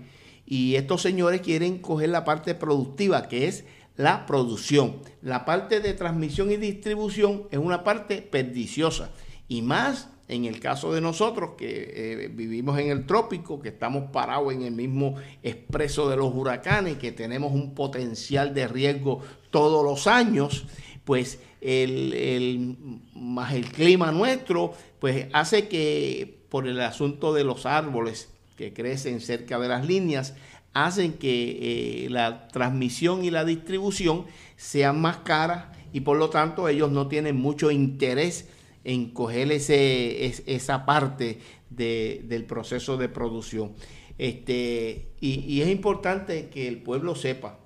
[0.45, 3.63] y estos señores quieren coger la parte productiva, que es
[3.95, 4.97] la producción.
[5.21, 9.11] La parte de transmisión y distribución es una parte perniciosa
[9.47, 14.11] y más en el caso de nosotros, que eh, vivimos en el trópico, que estamos
[14.11, 19.83] parados en el mismo expreso de los huracanes, que tenemos un potencial de riesgo todos
[19.83, 20.67] los años,
[21.03, 22.77] pues el,
[23.13, 29.19] más el clima nuestro, pues hace que por el asunto de los árboles que crecen
[29.19, 30.33] cerca de las líneas,
[30.73, 36.69] hacen que eh, la transmisión y la distribución sean más caras y por lo tanto
[36.69, 38.47] ellos no tienen mucho interés
[38.83, 41.39] en coger ese, esa parte
[41.69, 43.73] del proceso de producción.
[44.17, 47.59] Este, y, es importante que el pueblo sepa,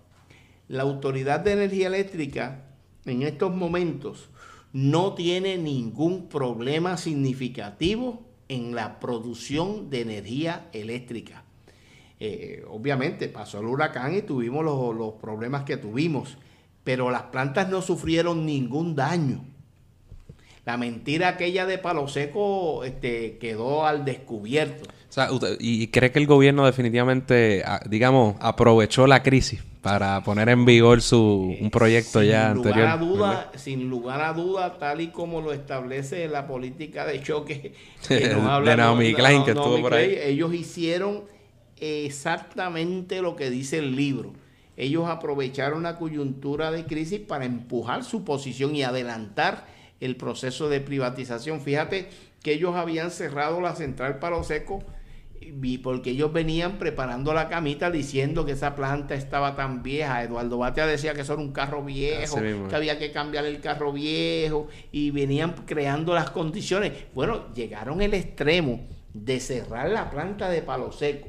[0.68, 2.66] la Autoridad de Energía Eléctrica
[3.06, 4.30] en estos momentos
[4.74, 11.44] no tiene ningún problema significativo en la producción de energía eléctrica.
[12.20, 16.38] Eh, obviamente pasó el huracán y tuvimos los, los problemas que tuvimos,
[16.84, 19.46] pero las plantas no sufrieron ningún daño
[20.66, 24.90] la mentira aquella de Palo Seco este, quedó al descubierto.
[25.60, 31.56] ¿Y cree que el gobierno definitivamente, digamos, aprovechó la crisis para poner en vigor su,
[31.60, 32.88] un proyecto ya anterior?
[32.88, 37.74] A duda, sin lugar a duda, tal y como lo establece la política de choque
[38.08, 40.18] que nos habla de Naomi Klein, que estuvo por ahí.
[40.22, 41.24] Ellos hicieron
[41.78, 44.34] exactamente lo que dice el libro.
[44.76, 50.82] Ellos aprovecharon la coyuntura de crisis para empujar su posición y adelantar el proceso de
[50.82, 51.62] privatización.
[51.62, 52.10] Fíjate
[52.44, 54.84] que ellos habían cerrado la central Palo Seco
[55.84, 60.24] porque ellos venían preparando la camita diciendo que esa planta estaba tan vieja.
[60.24, 63.92] Eduardo Batea decía que eso era un carro viejo, que había que cambiar el carro
[63.92, 66.94] viejo y venían creando las condiciones.
[67.14, 71.28] Bueno, llegaron el extremo de cerrar la planta de Palo Seco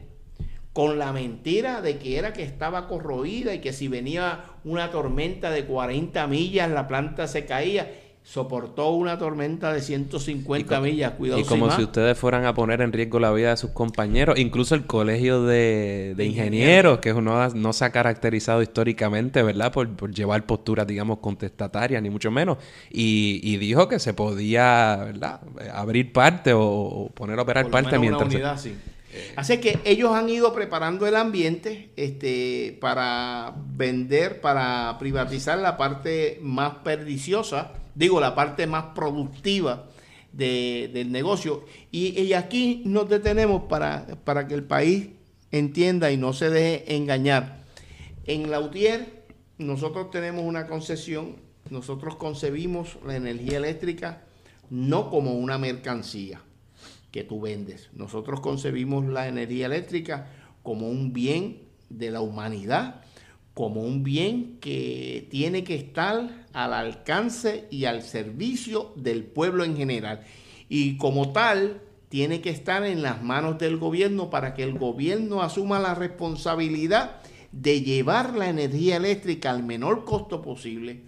[0.72, 5.50] con la mentira de que era que estaba corroída y que si venía una tormenta
[5.50, 7.90] de 40 millas la planta se caía
[8.26, 11.40] soportó una tormenta de 150 millas, cuidado.
[11.40, 14.74] Y como si ustedes fueran a poner en riesgo la vida de sus compañeros, incluso
[14.74, 19.72] el colegio de, ingenieros, que no, no se ha caracterizado históricamente, ¿verdad?
[19.72, 22.59] Por, llevar posturas, digamos, contestatarias, ni mucho menos.
[22.90, 25.40] Y, dijo que se podía, ¿verdad?
[25.72, 28.66] Abrir parte o, poner a operar parte mientras...
[29.34, 36.38] Así que ellos han ido preparando el ambiente este, para vender, para privatizar la parte
[36.42, 39.88] más perdiciosa digo, la parte más productiva
[40.32, 41.64] del negocio.
[41.90, 45.09] Y, aquí nos detenemos para, para que el país
[45.51, 47.64] entienda y no se deje engañar.
[48.26, 49.24] En Lautier
[49.59, 51.36] nosotros tenemos una concesión,
[51.70, 54.22] nosotros concebimos la energía eléctrica
[54.70, 56.40] no como una mercancía
[57.11, 57.88] que tú vendes.
[57.94, 60.30] Nosotros concebimos la energía eléctrica
[60.62, 63.03] como un bien de la humanidad,
[63.55, 69.76] como un bien que tiene que estar al alcance y al servicio del pueblo en
[69.76, 70.22] general.
[70.70, 75.42] Y como tal, tiene que estar en las manos del gobierno para que el gobierno
[75.42, 77.16] asuma la responsabilidad
[77.52, 81.02] de llevar la energía eléctrica al menor costo posible,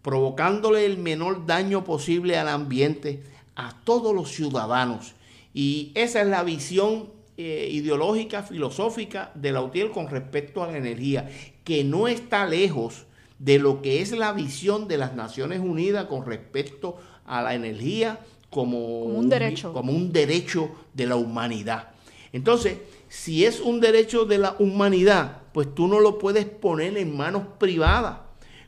[0.00, 3.24] provocándole el menor daño posible al ambiente,
[3.56, 5.14] a todos los ciudadanos.
[5.52, 11.28] Y esa es la visión eh, ideológica, filosófica de Lautier con respecto a la energía,
[11.64, 13.07] que no está lejos
[13.38, 18.20] de lo que es la visión de las Naciones Unidas con respecto a la energía
[18.50, 19.72] como, un derecho.
[19.72, 21.90] como un derecho de la humanidad.
[22.32, 22.78] Entonces,
[23.08, 27.44] si es un derecho de la humanidad, pues tú no lo puedes poner en manos
[27.58, 28.20] privadas,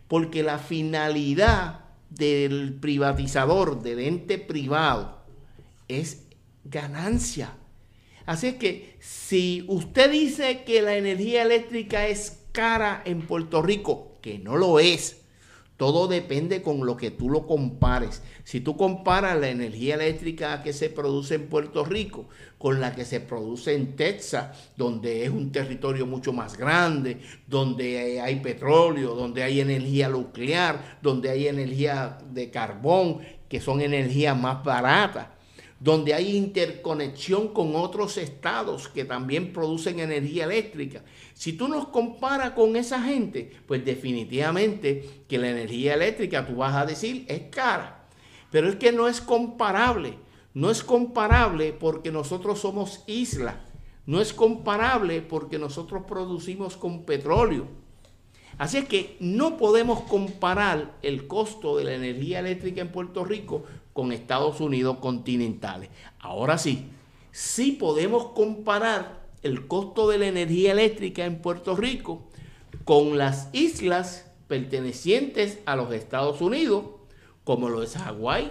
[0.09, 5.19] porque la finalidad del privatizador, del ente privado,
[5.89, 6.25] es
[6.65, 7.57] ganancia.
[8.27, 14.10] Así es que si usted dice que la energía eléctrica es cara en Puerto Rico,
[14.21, 15.21] que no lo es,
[15.81, 18.23] todo depende con lo que tú lo compares.
[18.45, 23.07] Si tú comparas la energía eléctrica que se produce en Puerto Rico con la que
[23.07, 29.43] se produce en Texas, donde es un territorio mucho más grande, donde hay petróleo, donde
[29.43, 35.29] hay energía nuclear, donde hay energía de carbón, que son energías más baratas
[35.81, 41.03] donde hay interconexión con otros estados que también producen energía eléctrica.
[41.33, 46.77] Si tú nos comparas con esa gente, pues definitivamente que la energía eléctrica, tú vas
[46.77, 48.05] a decir, es cara.
[48.51, 50.19] Pero es que no es comparable.
[50.53, 53.65] No es comparable porque nosotros somos isla.
[54.05, 57.69] No es comparable porque nosotros producimos con petróleo.
[58.59, 63.65] Así es que no podemos comparar el costo de la energía eléctrica en Puerto Rico
[63.93, 65.91] con Estados Unidos continentales.
[66.19, 66.87] Ahora sí,
[67.33, 72.29] sí podemos comparar el costo de la energía eléctrica en Puerto Rico
[72.85, 76.85] con las islas pertenecientes a los Estados Unidos,
[77.45, 78.51] como lo es Hawái,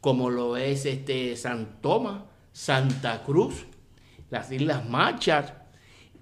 [0.00, 2.22] como lo es este San Tomás,
[2.52, 3.66] Santa Cruz,
[4.30, 5.52] las Islas Marshall.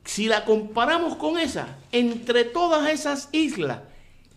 [0.04, 3.80] Si la comparamos con esa, entre todas esas islas,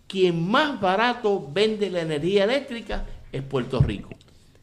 [0.07, 4.09] quien más barato vende la energía eléctrica es Puerto Rico.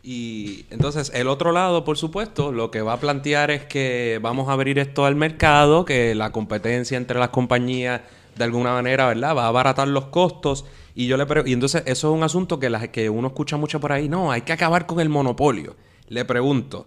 [0.03, 4.49] Y entonces el otro lado, por supuesto, lo que va a plantear es que vamos
[4.49, 8.01] a abrir esto al mercado, que la competencia entre las compañías
[8.37, 9.37] de alguna manera, ¿verdad?
[9.37, 10.65] Va a abaratar los costos.
[10.95, 13.81] Y yo le y entonces eso es un asunto que, la, que uno escucha mucho
[13.81, 14.09] por ahí.
[14.09, 15.77] No, hay que acabar con el monopolio.
[16.09, 16.87] Le pregunto,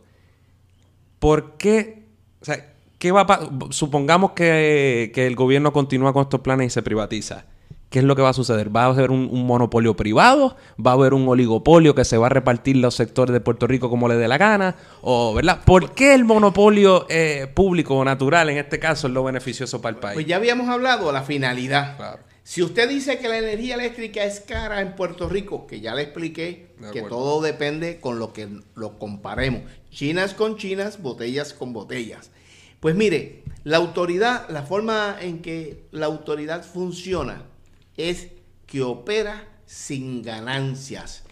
[1.20, 2.06] ¿por qué?
[2.42, 6.70] O sea, ¿qué va a Supongamos que, que el gobierno continúa con estos planes y
[6.72, 7.46] se privatiza.
[7.92, 8.76] ¿Qué es lo que va a suceder?
[8.76, 10.56] ¿Va a haber un, monopolio privado?
[10.84, 13.90] ¿Va a haber un oligopolio que se va a repartir los sectores de Puerto Rico
[13.90, 14.76] como le dé la gana?
[15.02, 15.60] ¿O, verdad?
[15.66, 19.96] ¿Por qué el monopolio eh, público o natural en este caso es lo beneficioso para
[19.96, 20.14] el país?
[20.16, 22.22] Pues ya habíamos hablado de la finalidad.
[22.44, 26.04] Si usted dice que la energía eléctrica es cara en Puerto Rico, que ya le
[26.04, 29.64] expliqué que todo depende con lo que lo comparemos.
[29.92, 32.32] Chinas con chinas, botellas con botellas.
[32.80, 37.51] Pues mire, la autoridad, la forma en que la autoridad funciona
[38.10, 38.28] es
[38.66, 41.24] que opera sin ganancias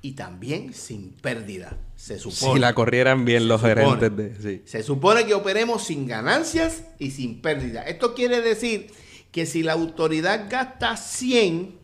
[0.00, 1.76] y también sin pérdida.
[1.96, 2.54] Se supone.
[2.54, 4.62] Si la corrieran bien los gerentes de.
[4.64, 7.82] Se supone que operemos sin ganancias y sin pérdida.
[7.82, 8.92] Esto quiere decir
[9.30, 11.78] que si la autoridad gasta 100,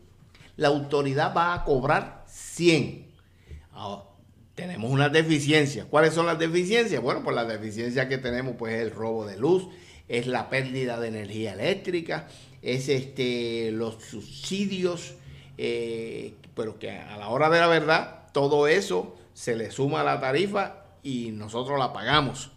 [0.56, 3.06] la autoridad va a cobrar 100.
[3.72, 4.08] Ahora,
[4.58, 5.84] tenemos una deficiencia.
[5.84, 7.00] ¿Cuáles son las deficiencias?
[7.00, 9.68] Bueno, pues la deficiencia que tenemos pues, es el robo de luz,
[10.08, 12.26] es la pérdida de energía eléctrica,
[12.62, 15.14] es este, los subsidios,
[15.56, 20.04] eh, pero que a la hora de la verdad todo eso se le suma a
[20.04, 22.50] la tarifa y nosotros la pagamos.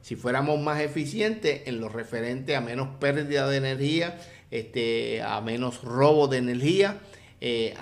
[0.00, 4.18] Si fuéramos más eficientes en lo referente a menos pérdida de energía,
[4.50, 6.98] este, a menos robo de energía,
[7.40, 7.74] eh,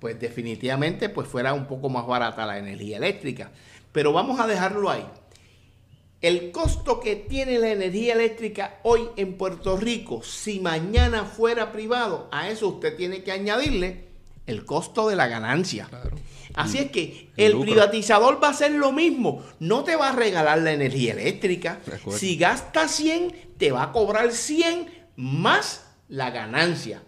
[0.00, 3.50] pues definitivamente pues fuera un poco más barata la energía eléctrica.
[3.92, 5.04] Pero vamos a dejarlo ahí
[6.20, 12.28] el costo que tiene la energía eléctrica hoy en Puerto Rico, si mañana fuera privado,
[12.30, 14.04] a eso usted tiene que añadirle
[14.46, 15.88] el costo de la ganancia.
[16.54, 19.44] Así es que el, privatizador va a hacer lo mismo.
[19.60, 21.80] No te va a regalar la energía eléctrica.
[22.10, 27.02] Si gasta 100, te va a cobrar 100 más la ganancia.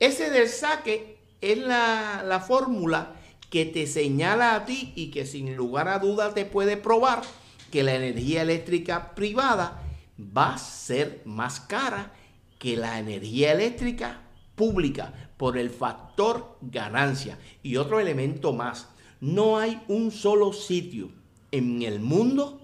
[0.00, 3.14] Ese del saque es la, la fórmula
[3.50, 7.22] que te señala a ti y que sin lugar a duda te puede probar
[7.70, 9.82] que la energía eléctrica privada
[10.18, 12.12] va a ser más cara
[12.58, 14.22] que la energía eléctrica
[14.54, 17.38] pública por el factor ganancia.
[17.62, 18.88] Y otro elemento más,
[19.20, 21.10] No hay un solo sitio
[21.50, 22.60] en el mundo,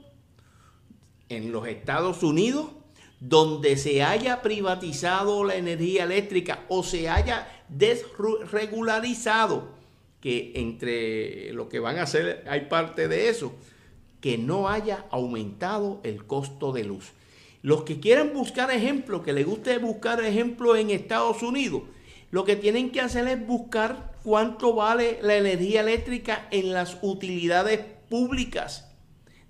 [1.28, 2.66] en los Estados Unidos,
[3.18, 9.74] donde se haya privatizado la energía eléctrica o se haya desregularizado,
[10.20, 13.52] que entre lo que van a hacer hay parte de eso,
[14.24, 17.12] que no haya aumentado el costo de luz.
[17.60, 21.82] Los que quieran buscar ejemplos, que les guste buscar ejemplos en Estados Unidos,
[22.30, 27.80] lo que tienen que hacer es buscar cuánto vale la energía eléctrica en las utilidades
[28.08, 28.90] públicas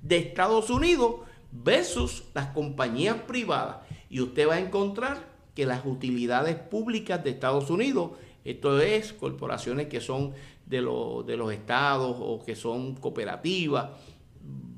[0.03, 1.21] de Estados Unidos
[1.53, 3.77] versus las compañías privadas.
[4.11, 8.11] Y usted va a encontrar que las utilidades públicas de Estados Unidos,
[8.45, 10.35] esto es corporaciones que son
[10.67, 13.91] de, de los estados o que son cooperativas,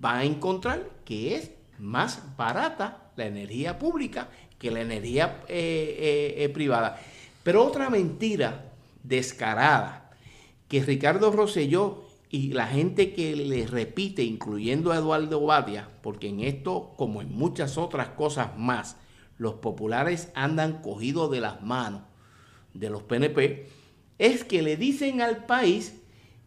[0.07, 1.51] va a encontrar que es
[1.81, 5.97] más barata la energía pública que la energía eh,
[6.39, 7.01] eh, eh, privada.
[7.43, 10.11] Pero otra mentira descarada
[10.69, 16.41] que Ricardo Rosselló y la gente que le repite, incluyendo a Eduardo Badia, porque en
[16.41, 18.97] esto, como en muchas otras cosas más,
[19.39, 22.03] los populares andan cogidos de las manos
[22.75, 23.69] de los PNP,
[24.19, 26.01] es que le dicen al país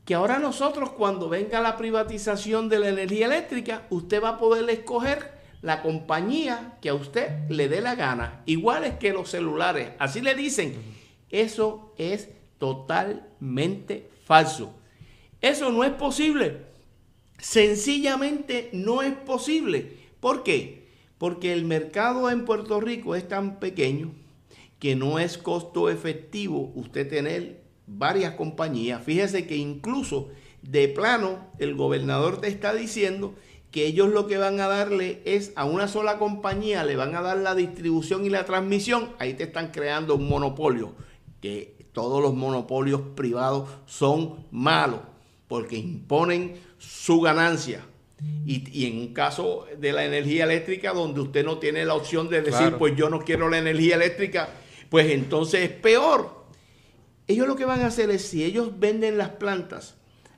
[0.10, 4.68] que ahora nosotros cuando venga la privatización de la energía eléctrica, usted va a poder
[4.72, 9.92] escoger la compañía que a usted le dé la gana, iguales que los celulares.
[10.00, 10.74] Así le dicen.
[11.30, 14.74] Eso es totalmente falso.
[15.42, 16.66] Eso no es posible.
[17.38, 19.96] Sencillamente no es posible.
[20.20, 20.88] ¿Por qué?
[21.20, 24.16] Porque el mercado en Puerto Rico es tan pequeño
[24.80, 29.04] que no es costo efectivo usted tener varias compañías.
[29.04, 30.30] Fíjese que incluso
[30.62, 33.34] de plano el gobernador te está diciendo
[33.72, 37.22] que ellos lo que van a darle es a una sola compañía, le van a
[37.22, 40.96] dar la distribución y la transmisión, ahí te están creando un monopolio,
[41.40, 45.02] que todos los monopolios privados son malos,
[45.48, 47.86] porque imponen su ganancia.
[48.46, 52.42] Y, en un caso de la energía eléctrica, donde usted no tiene la opción de
[52.42, 54.50] decir, pues yo no quiero la energía eléctrica,
[54.90, 56.39] pues entonces es peor.
[57.30, 59.94] Ellos lo que van a hacer es, si ellos venden las plantas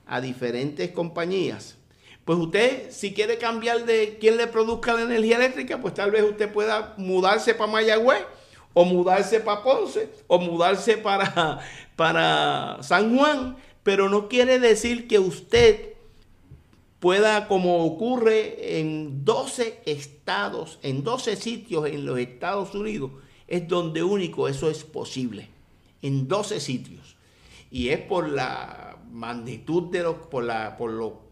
[0.06, 1.78] a diferentes compañías,
[2.26, 6.22] pues usted, si quiere cambiar de quién le produzca la energía eléctrica, pues tal vez
[6.22, 8.26] usted pueda mudarse para Mayagüez,
[8.74, 11.60] o mudarse para Ponce, o mudarse para,
[11.96, 15.94] para San Juan, pero no quiere decir que usted
[17.00, 23.12] pueda, como ocurre en 12 estados, en 12 sitios en los Estados Unidos,
[23.48, 25.51] es donde único eso es posible
[26.02, 27.16] en 12 sitios.
[27.70, 31.22] Y es por la magnitud de los, por, la, por lo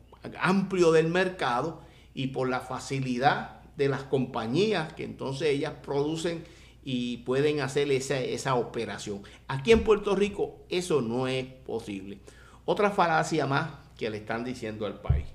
[0.41, 1.83] amplio del mercado
[2.15, 6.45] y por la facilidad de las compañías que entonces ellas producen
[6.85, 9.23] y pueden hacer esa, esa operación.
[9.49, 12.19] Aquí en Puerto Rico eso no es posible.
[12.65, 15.27] Otra falacia más que le están diciendo al país.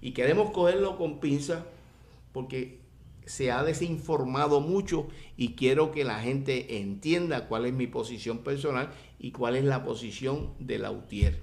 [0.00, 1.64] Y queremos cogerlo con pinza
[2.32, 2.79] porque
[3.30, 5.06] se ha desinformado mucho
[5.36, 9.84] y quiero que la gente entienda cuál es mi posición personal y cuál es la
[9.84, 11.40] posición de la UTIER.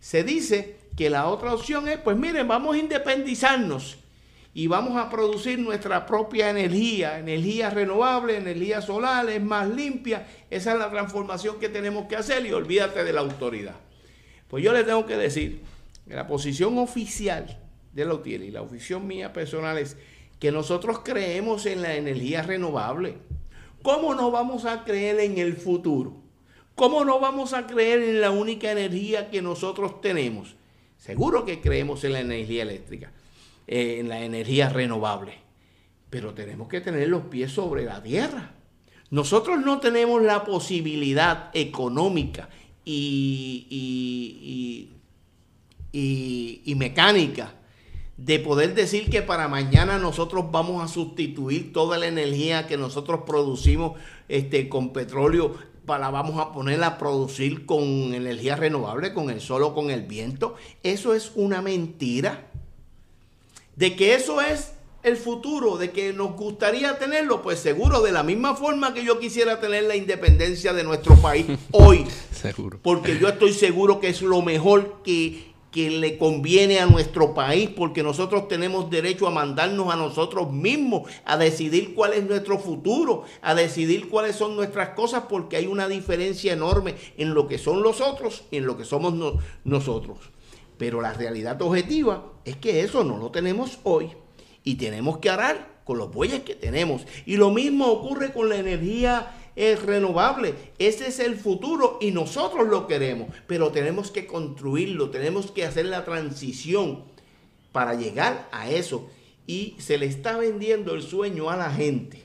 [0.00, 3.98] Se dice que la otra opción es, pues miren, vamos a independizarnos
[4.52, 10.26] y vamos a producir nuestra propia energía, energía renovable, energía solar, es más limpia.
[10.50, 13.76] Esa es la transformación que tenemos que hacer y olvídate de la autoridad.
[14.48, 15.60] Pues yo le tengo que decir
[16.06, 17.60] la posición oficial
[17.92, 19.96] de la UTIER y la oficial mía personal es
[20.38, 23.18] que nosotros creemos en la energía renovable.
[23.82, 26.16] ¿Cómo no vamos a creer en el futuro?
[26.74, 30.54] ¿Cómo no vamos a creer en la única energía que nosotros tenemos?
[30.96, 33.12] Seguro que creemos en la energía eléctrica,
[33.66, 35.34] eh, en la energía renovable,
[36.10, 38.52] pero tenemos que tener los pies sobre la tierra.
[39.10, 42.48] Nosotros no tenemos la posibilidad económica
[42.84, 43.66] y,
[45.92, 47.57] y, y mecánica
[48.18, 53.20] de poder decir que para mañana nosotros vamos a sustituir toda la energía que nosotros
[53.24, 53.92] producimos
[54.28, 55.54] este, con petróleo,
[55.86, 57.80] para vamos a ponerla a producir con
[58.12, 60.56] energía renovable, con el sol o con el viento.
[60.82, 62.50] Eso es una mentira.
[63.76, 64.72] De que eso es
[65.04, 69.20] el futuro, de que nos gustaría tenerlo, pues seguro, de la misma forma que yo
[69.20, 72.04] quisiera tener la independencia de nuestro país hoy.
[72.32, 72.80] seguro.
[72.82, 77.68] Porque yo estoy seguro que es lo mejor que que le conviene a nuestro país,
[77.68, 83.24] porque nosotros tenemos derecho a mandarnos a nosotros mismos, a decidir cuál es nuestro futuro,
[83.42, 87.82] a decidir cuáles son nuestras cosas, porque hay una diferencia enorme en lo que son
[87.82, 89.14] los otros y en lo que somos
[89.64, 90.18] nosotros.
[90.78, 94.12] Pero la realidad objetiva es que eso no lo tenemos hoy
[94.64, 97.02] y tenemos que arar con los bueyes que tenemos.
[97.26, 100.54] Y lo mismo ocurre con la energía es renovable.
[100.78, 105.86] Ese es el futuro y nosotros lo queremos, pero tenemos que construirlo, tenemos que hacer
[105.86, 107.02] la transición
[107.72, 109.10] para llegar a eso.
[109.48, 112.22] Y se le está vendiendo el sueño a la gente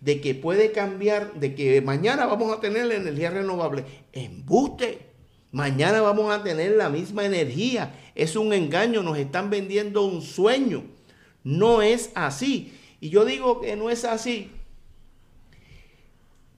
[0.00, 3.84] de que puede cambiar, de que mañana vamos a tener la energía renovable.
[4.12, 5.12] Embuste.
[5.52, 7.94] Mañana vamos a tener la misma energía.
[8.14, 10.84] Es un engaño, nos están vendiendo un sueño.
[11.44, 12.72] No es así.
[13.00, 14.50] Y yo digo que no es así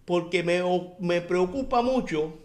[0.06, 0.62] porque me,
[0.98, 2.38] me preocupa mucho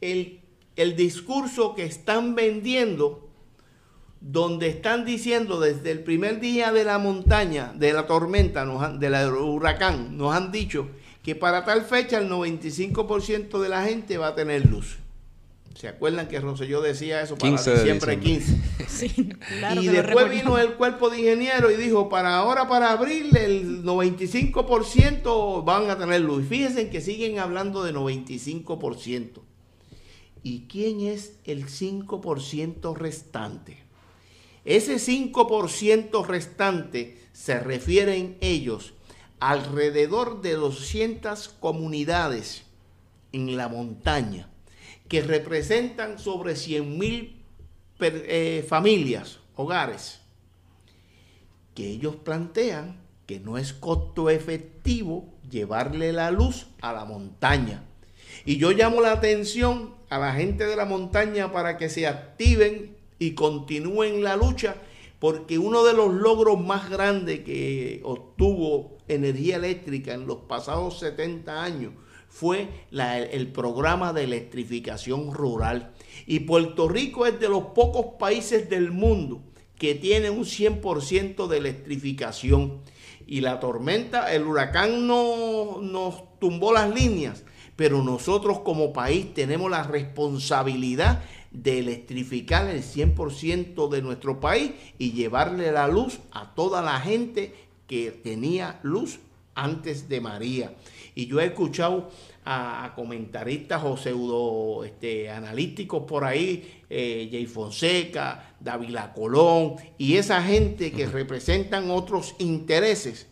[0.00, 0.40] el,
[0.76, 3.26] el discurso que están vendiendo
[4.20, 8.66] donde están diciendo desde el primer día de la montaña, de la tormenta,
[8.98, 10.88] del huracán, nos han dicho
[11.22, 14.98] que para tal fecha el 95% de la gente va a tener luz.
[15.78, 18.56] ¿Se acuerdan que Roselló decía eso para diciembre 15?
[18.88, 19.08] Sí,
[19.58, 23.84] claro y después vino el cuerpo de ingeniero y dijo, para ahora, para abril, el
[23.84, 26.46] 95% van a tener luz.
[26.48, 29.40] Fíjense que siguen hablando de 95%.
[30.42, 33.82] ¿Y quién es el 5% restante?
[34.64, 38.94] Ese 5% restante se refieren ellos
[39.40, 42.64] alrededor de 200 comunidades
[43.32, 44.48] en la montaña
[45.08, 47.42] que representan sobre 100 mil
[48.00, 50.20] eh, familias, hogares,
[51.74, 57.84] que ellos plantean que no es costo efectivo llevarle la luz a la montaña.
[58.44, 62.96] Y yo llamo la atención a la gente de la montaña para que se activen
[63.18, 64.76] y continúen la lucha,
[65.18, 71.62] porque uno de los logros más grandes que obtuvo energía eléctrica en los pasados 70
[71.62, 71.92] años
[72.36, 75.94] fue el programa de electrificación rural.
[76.26, 79.40] Y Puerto Rico es de los pocos países del mundo
[79.78, 82.82] que tiene un 100% de electrificación.
[83.26, 87.42] Y la tormenta, el huracán no, nos tumbó las líneas,
[87.74, 95.12] pero nosotros como país tenemos la responsabilidad de electrificar el 100% de nuestro país y
[95.12, 97.54] llevarle la luz a toda la gente
[97.86, 99.20] que tenía luz
[99.54, 100.74] antes de María.
[101.16, 102.10] Y yo he escuchado
[102.44, 110.42] a, comentaristas o pseudo este, analíticos por ahí, eh, Jay Fonseca, Davila Colón y esa
[110.42, 113.28] gente que representan otros intereses,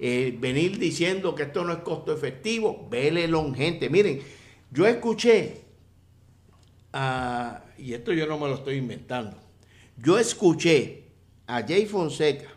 [0.00, 3.88] eh, venir diciendo que esto no es costo efectivo, vélelo gente.
[3.88, 4.20] Miren,
[4.72, 5.62] yo escuché
[7.78, 9.36] y esto yo no me lo estoy inventando,
[9.96, 11.04] yo escuché
[11.46, 12.48] a Jay Fonseca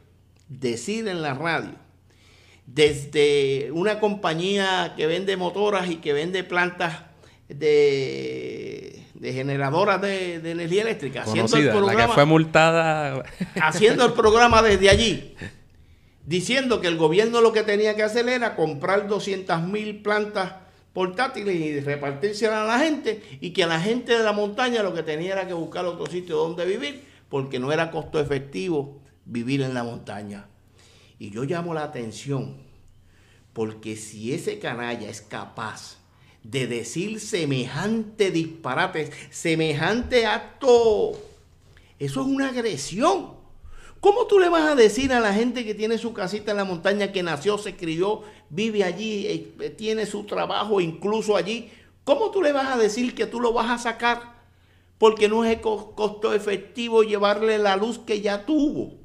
[0.49, 1.82] decir en la radio,
[2.65, 7.01] desde una compañía que vende motoras y que vende plantas
[7.49, 13.23] de, generadoras de, energía eléctrica, haciendo el programa, fue multada,
[13.61, 15.35] haciendo el programa desde allí,
[16.25, 20.53] diciendo que el gobierno lo que tenía que hacer era comprar 200 mil plantas
[20.93, 24.93] portátiles y repartirse a la gente y que a la gente de la montaña lo
[24.93, 29.63] que tenía era que buscar otro sitio donde vivir porque no era costo efectivo vivir
[29.63, 30.47] en la montaña.
[31.23, 32.57] Y yo llamo la atención
[33.53, 35.95] porque si ese canalla es capaz
[36.43, 41.13] de decir semejante disparate, semejante acto,
[41.97, 43.35] eso es una agresión.
[44.01, 46.65] ¿Cómo tú le vas a decir a la gente que tiene su casita en la
[46.65, 51.71] montaña, que nació, se crió, vive allí, eh, tiene su trabajo incluso allí?
[52.03, 54.43] ¿Cómo tú le vas a decir que tú lo vas a sacar?
[54.97, 59.02] Porque no es costo efectivo llevarle la luz que ya tuvo.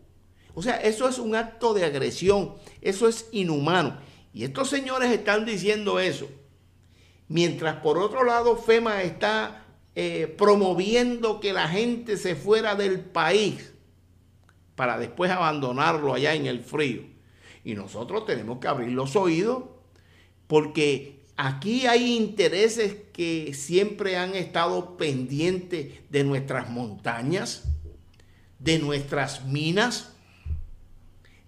[0.58, 3.96] O sea, eso es un acto de agresión, eso es inhumano.
[4.34, 6.28] Y estos señores están diciendo eso.
[7.28, 13.72] Mientras por otro lado FEMA está eh, promoviendo que la gente se fuera del país
[14.74, 17.02] para después abandonarlo allá en el frío.
[17.62, 19.62] Y nosotros tenemos que abrir los oídos
[20.48, 27.62] porque aquí hay intereses que siempre han estado pendientes de nuestras montañas,
[28.58, 30.16] de nuestras minas,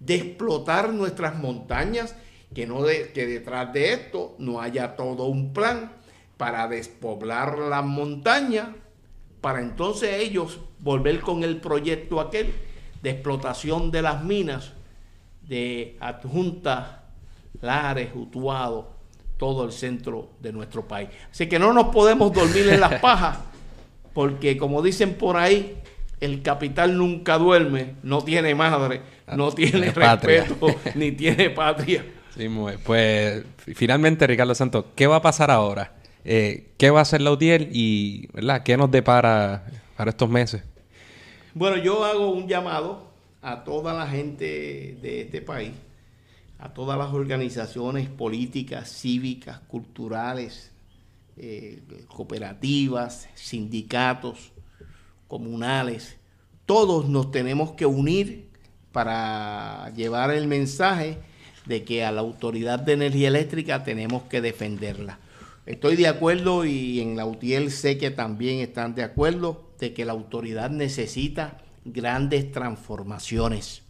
[0.00, 2.16] de explotar nuestras montañas,
[2.54, 5.92] que, no de, que detrás de esto no haya todo un plan
[6.36, 8.68] para despoblar las montañas,
[9.40, 12.52] para entonces ellos volver con el proyecto aquel
[13.02, 14.72] de explotación de las minas
[15.46, 17.04] de Adjunta,
[17.60, 18.90] Lares, Utuado,
[19.36, 21.08] todo el centro de nuestro país.
[21.30, 23.38] Así que no nos podemos dormir en las pajas,
[24.12, 25.78] porque como dicen por ahí,
[26.20, 29.02] el capital nunca duerme, no tiene madre,
[29.34, 32.04] no ah, tiene respeto, ni tiene patria.
[32.36, 32.48] Sí,
[32.84, 33.44] pues
[33.74, 35.94] finalmente, Ricardo Santos, ¿qué va a pasar ahora?
[36.24, 38.62] Eh, ¿Qué va a hacer la UTIEL y ¿verdad?
[38.62, 39.64] qué nos depara
[39.96, 40.62] para estos meses?
[41.54, 43.10] Bueno, yo hago un llamado
[43.42, 45.72] a toda la gente de este país
[46.60, 50.70] a todas las organizaciones políticas, cívicas, culturales,
[51.36, 54.52] eh, cooperativas, sindicatos,
[55.30, 56.18] comunales,
[56.66, 58.50] todos nos tenemos que unir
[58.92, 61.18] para llevar el mensaje
[61.66, 65.20] de que a la Autoridad de Energía Eléctrica tenemos que defenderla.
[65.66, 70.04] Estoy de acuerdo y en la UTIEL sé que también están de acuerdo de que
[70.04, 73.82] la autoridad necesita grandes transformaciones,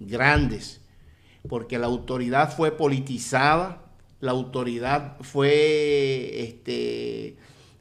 [0.00, 0.82] grandes,
[1.48, 3.82] porque la autoridad fue politizada,
[4.20, 7.36] la autoridad fue este,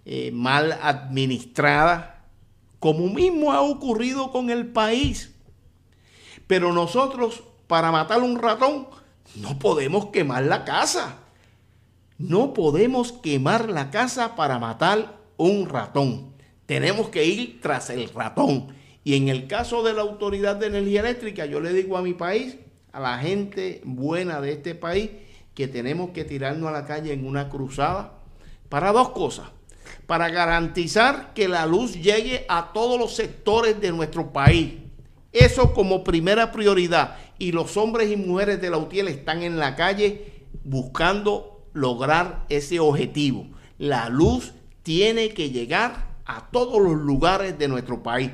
[0.06, 2.13] eh, mal administrada,
[2.84, 5.34] como mismo ha ocurrido con el país.
[6.48, 8.88] Pero nosotros, para matar un ratón,
[9.36, 11.20] no podemos quemar la casa.
[12.18, 16.34] No podemos quemar la casa para matar un ratón.
[16.66, 18.76] Tenemos que ir tras el ratón.
[19.06, 22.14] Y en el caso de la Autoridad de Energía Eléctrica, yo le digo a mi
[22.14, 22.58] país,
[22.92, 25.10] a la gente buena de este país,
[25.56, 28.20] que tenemos que tirarnos a la calle en una cruzada
[28.68, 29.48] para dos cosas.
[30.08, 34.74] Para garantizar que la luz llegue a todos los sectores de nuestro país.
[35.32, 37.18] Eso como primera prioridad.
[37.40, 42.80] Y los hombres y mujeres de la UTIEL están en la calle buscando lograr ese
[42.80, 43.48] objetivo.
[43.78, 48.32] La luz tiene que llegar a todos los lugares de nuestro país.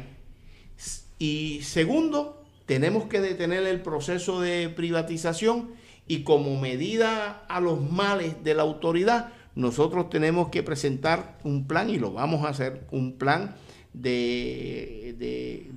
[1.18, 5.72] Y segundo, tenemos que detener el proceso de privatización
[6.08, 11.90] y como medida a los males de la autoridad, nosotros tenemos que presentar un plan
[11.90, 13.56] y lo vamos a hacer, un plan
[13.94, 15.16] de,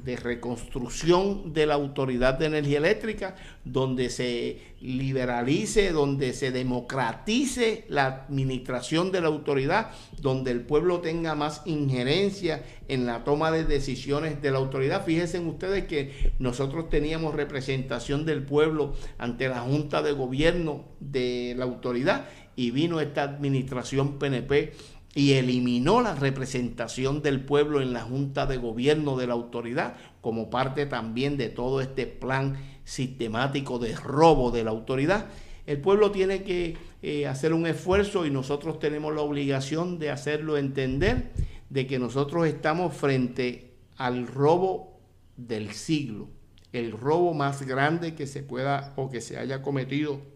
[0.04, 8.06] de, reconstrucción de la Autoridad de Energía Eléctrica, donde se liberalice, donde se democratice la
[8.06, 14.42] administración de la autoridad, donde el pueblo tenga más injerencia en la toma de decisiones
[14.42, 15.04] de la autoridad.
[15.04, 21.64] Fíjense ustedes que nosotros teníamos representación del pueblo ante la Junta de Gobierno de la
[21.64, 22.26] autoridad
[22.56, 24.72] y vino esta administración PNP
[25.14, 30.48] y eliminó la representación del pueblo en la Junta de Gobierno de la autoridad como
[30.48, 35.26] parte también de todo este plan sistemático de robo de la autoridad.
[35.66, 40.56] El pueblo tiene que eh, hacer un esfuerzo y nosotros tenemos la obligación de hacerlo
[40.56, 41.32] entender
[41.68, 44.98] de que nosotros estamos frente al robo
[45.36, 46.28] del siglo,
[46.72, 50.31] el robo más grande que se pueda o que se haya cometido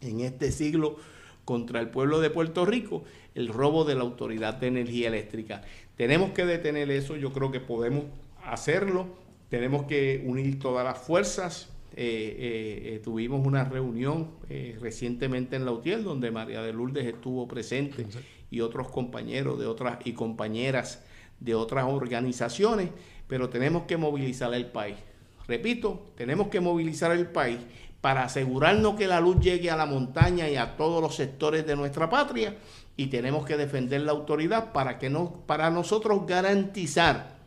[0.00, 0.96] en este siglo
[1.44, 5.62] contra el pueblo de Puerto Rico el robo de la Autoridad de Energía Eléctrica.
[5.96, 8.04] Tenemos que detener eso, yo creo que podemos
[8.44, 9.06] hacerlo,
[9.48, 11.68] tenemos que unir todas las fuerzas.
[11.96, 14.30] Eh, eh, eh, tuvimos una reunión
[14.80, 18.06] recientemente en la UTIEL donde María de Lourdes estuvo presente
[18.50, 21.04] y otros compañeros de otras y compañeras
[21.40, 22.90] de otras organizaciones,
[23.26, 24.96] pero tenemos que movilizar el país.
[25.46, 27.58] Repito, tenemos que movilizar el país
[28.00, 31.76] para asegurarnos que la luz llegue a la montaña y a todos los sectores de
[31.76, 32.56] nuestra patria
[32.96, 37.38] y tenemos que defender la autoridad para que no para nosotros garantizar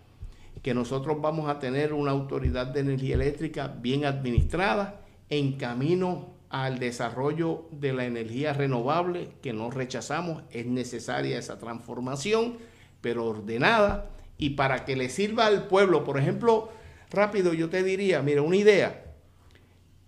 [0.61, 6.79] que nosotros vamos a tener una autoridad de energía eléctrica bien administrada en camino al
[6.79, 12.57] desarrollo de la energía renovable que no rechazamos, es necesaria esa transformación,
[12.99, 16.69] pero ordenada y para que le sirva al pueblo, por ejemplo,
[17.09, 19.00] rápido yo te diría, mira, una idea,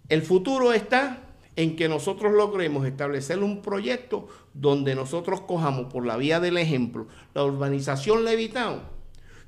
[0.09, 1.23] el futuro está
[1.55, 7.07] en que nosotros logremos establecer un proyecto donde nosotros cojamos por la vía del ejemplo
[7.33, 8.81] la urbanización Levitown,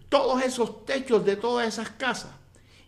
[0.09, 2.31] todos esos techos de todas esas casas,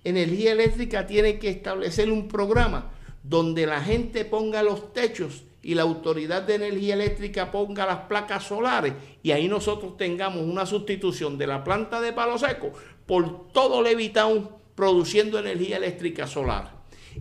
[0.03, 2.91] Energía Eléctrica tiene que establecer un programa
[3.23, 8.45] donde la gente ponga los techos y la Autoridad de Energía Eléctrica ponga las placas
[8.45, 12.71] solares y ahí nosotros tengamos una sustitución de la planta de palo seco
[13.05, 16.76] por todo Levitown produciendo energía eléctrica solar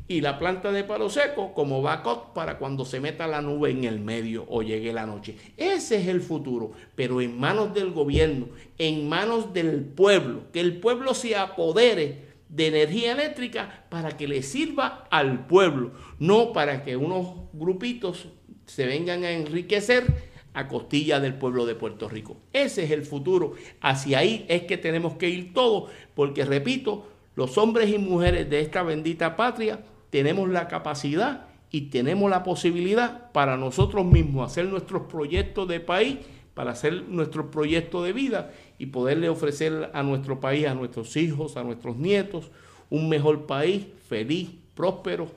[0.08, 3.84] y la planta de palo seco como backup para cuando se meta la nube en
[3.84, 5.36] el medio o llegue la noche.
[5.56, 10.78] Ese es el futuro, pero en manos del gobierno, en manos del pueblo, que el
[10.78, 16.96] pueblo se apodere de energía eléctrica para que le sirva al pueblo, no para que
[16.96, 18.28] unos grupitos
[18.66, 22.38] se vengan a enriquecer a costilla del pueblo de Puerto Rico.
[22.52, 23.52] Ese es el futuro.
[23.82, 28.60] Hacia ahí es que tenemos que ir todos, porque repito, los hombres y mujeres de
[28.60, 29.80] esta bendita patria
[30.10, 36.16] tenemos la capacidad y tenemos la posibilidad para nosotros mismos hacer nuestros proyectos de país,
[36.54, 41.58] para hacer nuestro proyecto de vida y poderle ofrecer a nuestro país, a nuestros hijos,
[41.58, 42.50] a nuestros nietos,
[42.88, 45.28] un mejor país feliz, próspero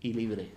[0.00, 0.48] y libre.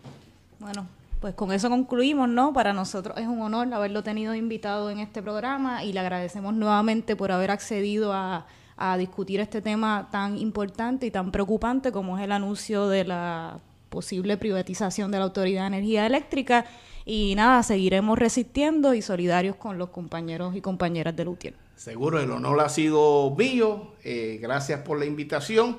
[0.60, 0.88] Bueno,
[1.20, 2.54] pues con eso concluimos, ¿no?
[2.54, 7.18] Para nosotros es un honor haberlo tenido invitado en este programa y le agradecemos nuevamente
[7.18, 8.46] por haber accedido a
[8.78, 13.60] a discutir este tema tan importante y tan preocupante como es el anuncio de la
[13.90, 16.66] posible privatización de la Autoridad de Energía Eléctrica.
[17.06, 21.54] Y nada, seguiremos resistiendo y solidarios con los compañeros y compañeras de Lutier.
[21.76, 23.94] Seguro, el honor ha sido mío.
[24.04, 25.78] Eh, gracias por la invitación.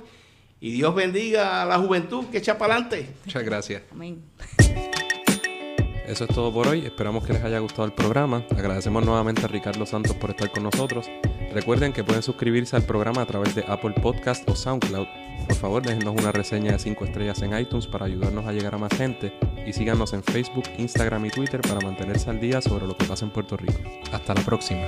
[0.61, 3.11] Y Dios bendiga a la juventud que echa para adelante.
[3.25, 3.83] Muchas gracias.
[3.91, 4.23] Amén.
[6.07, 6.87] Eso es todo por hoy.
[6.87, 8.45] Esperamos que les haya gustado el programa.
[8.57, 11.11] Agradecemos nuevamente a Ricardo Santos por estar con nosotros.
[11.53, 15.07] Recuerden que pueden suscribirse al programa a través de Apple Podcast o SoundCloud.
[15.47, 18.79] Por favor, déjenos una reseña de 5 estrellas en iTunes para ayudarnos a llegar a
[18.79, 19.33] más gente.
[19.67, 23.25] Y síganos en Facebook, Instagram y Twitter para mantenerse al día sobre lo que pasa
[23.25, 23.79] en Puerto Rico.
[24.13, 24.85] Hasta la próxima.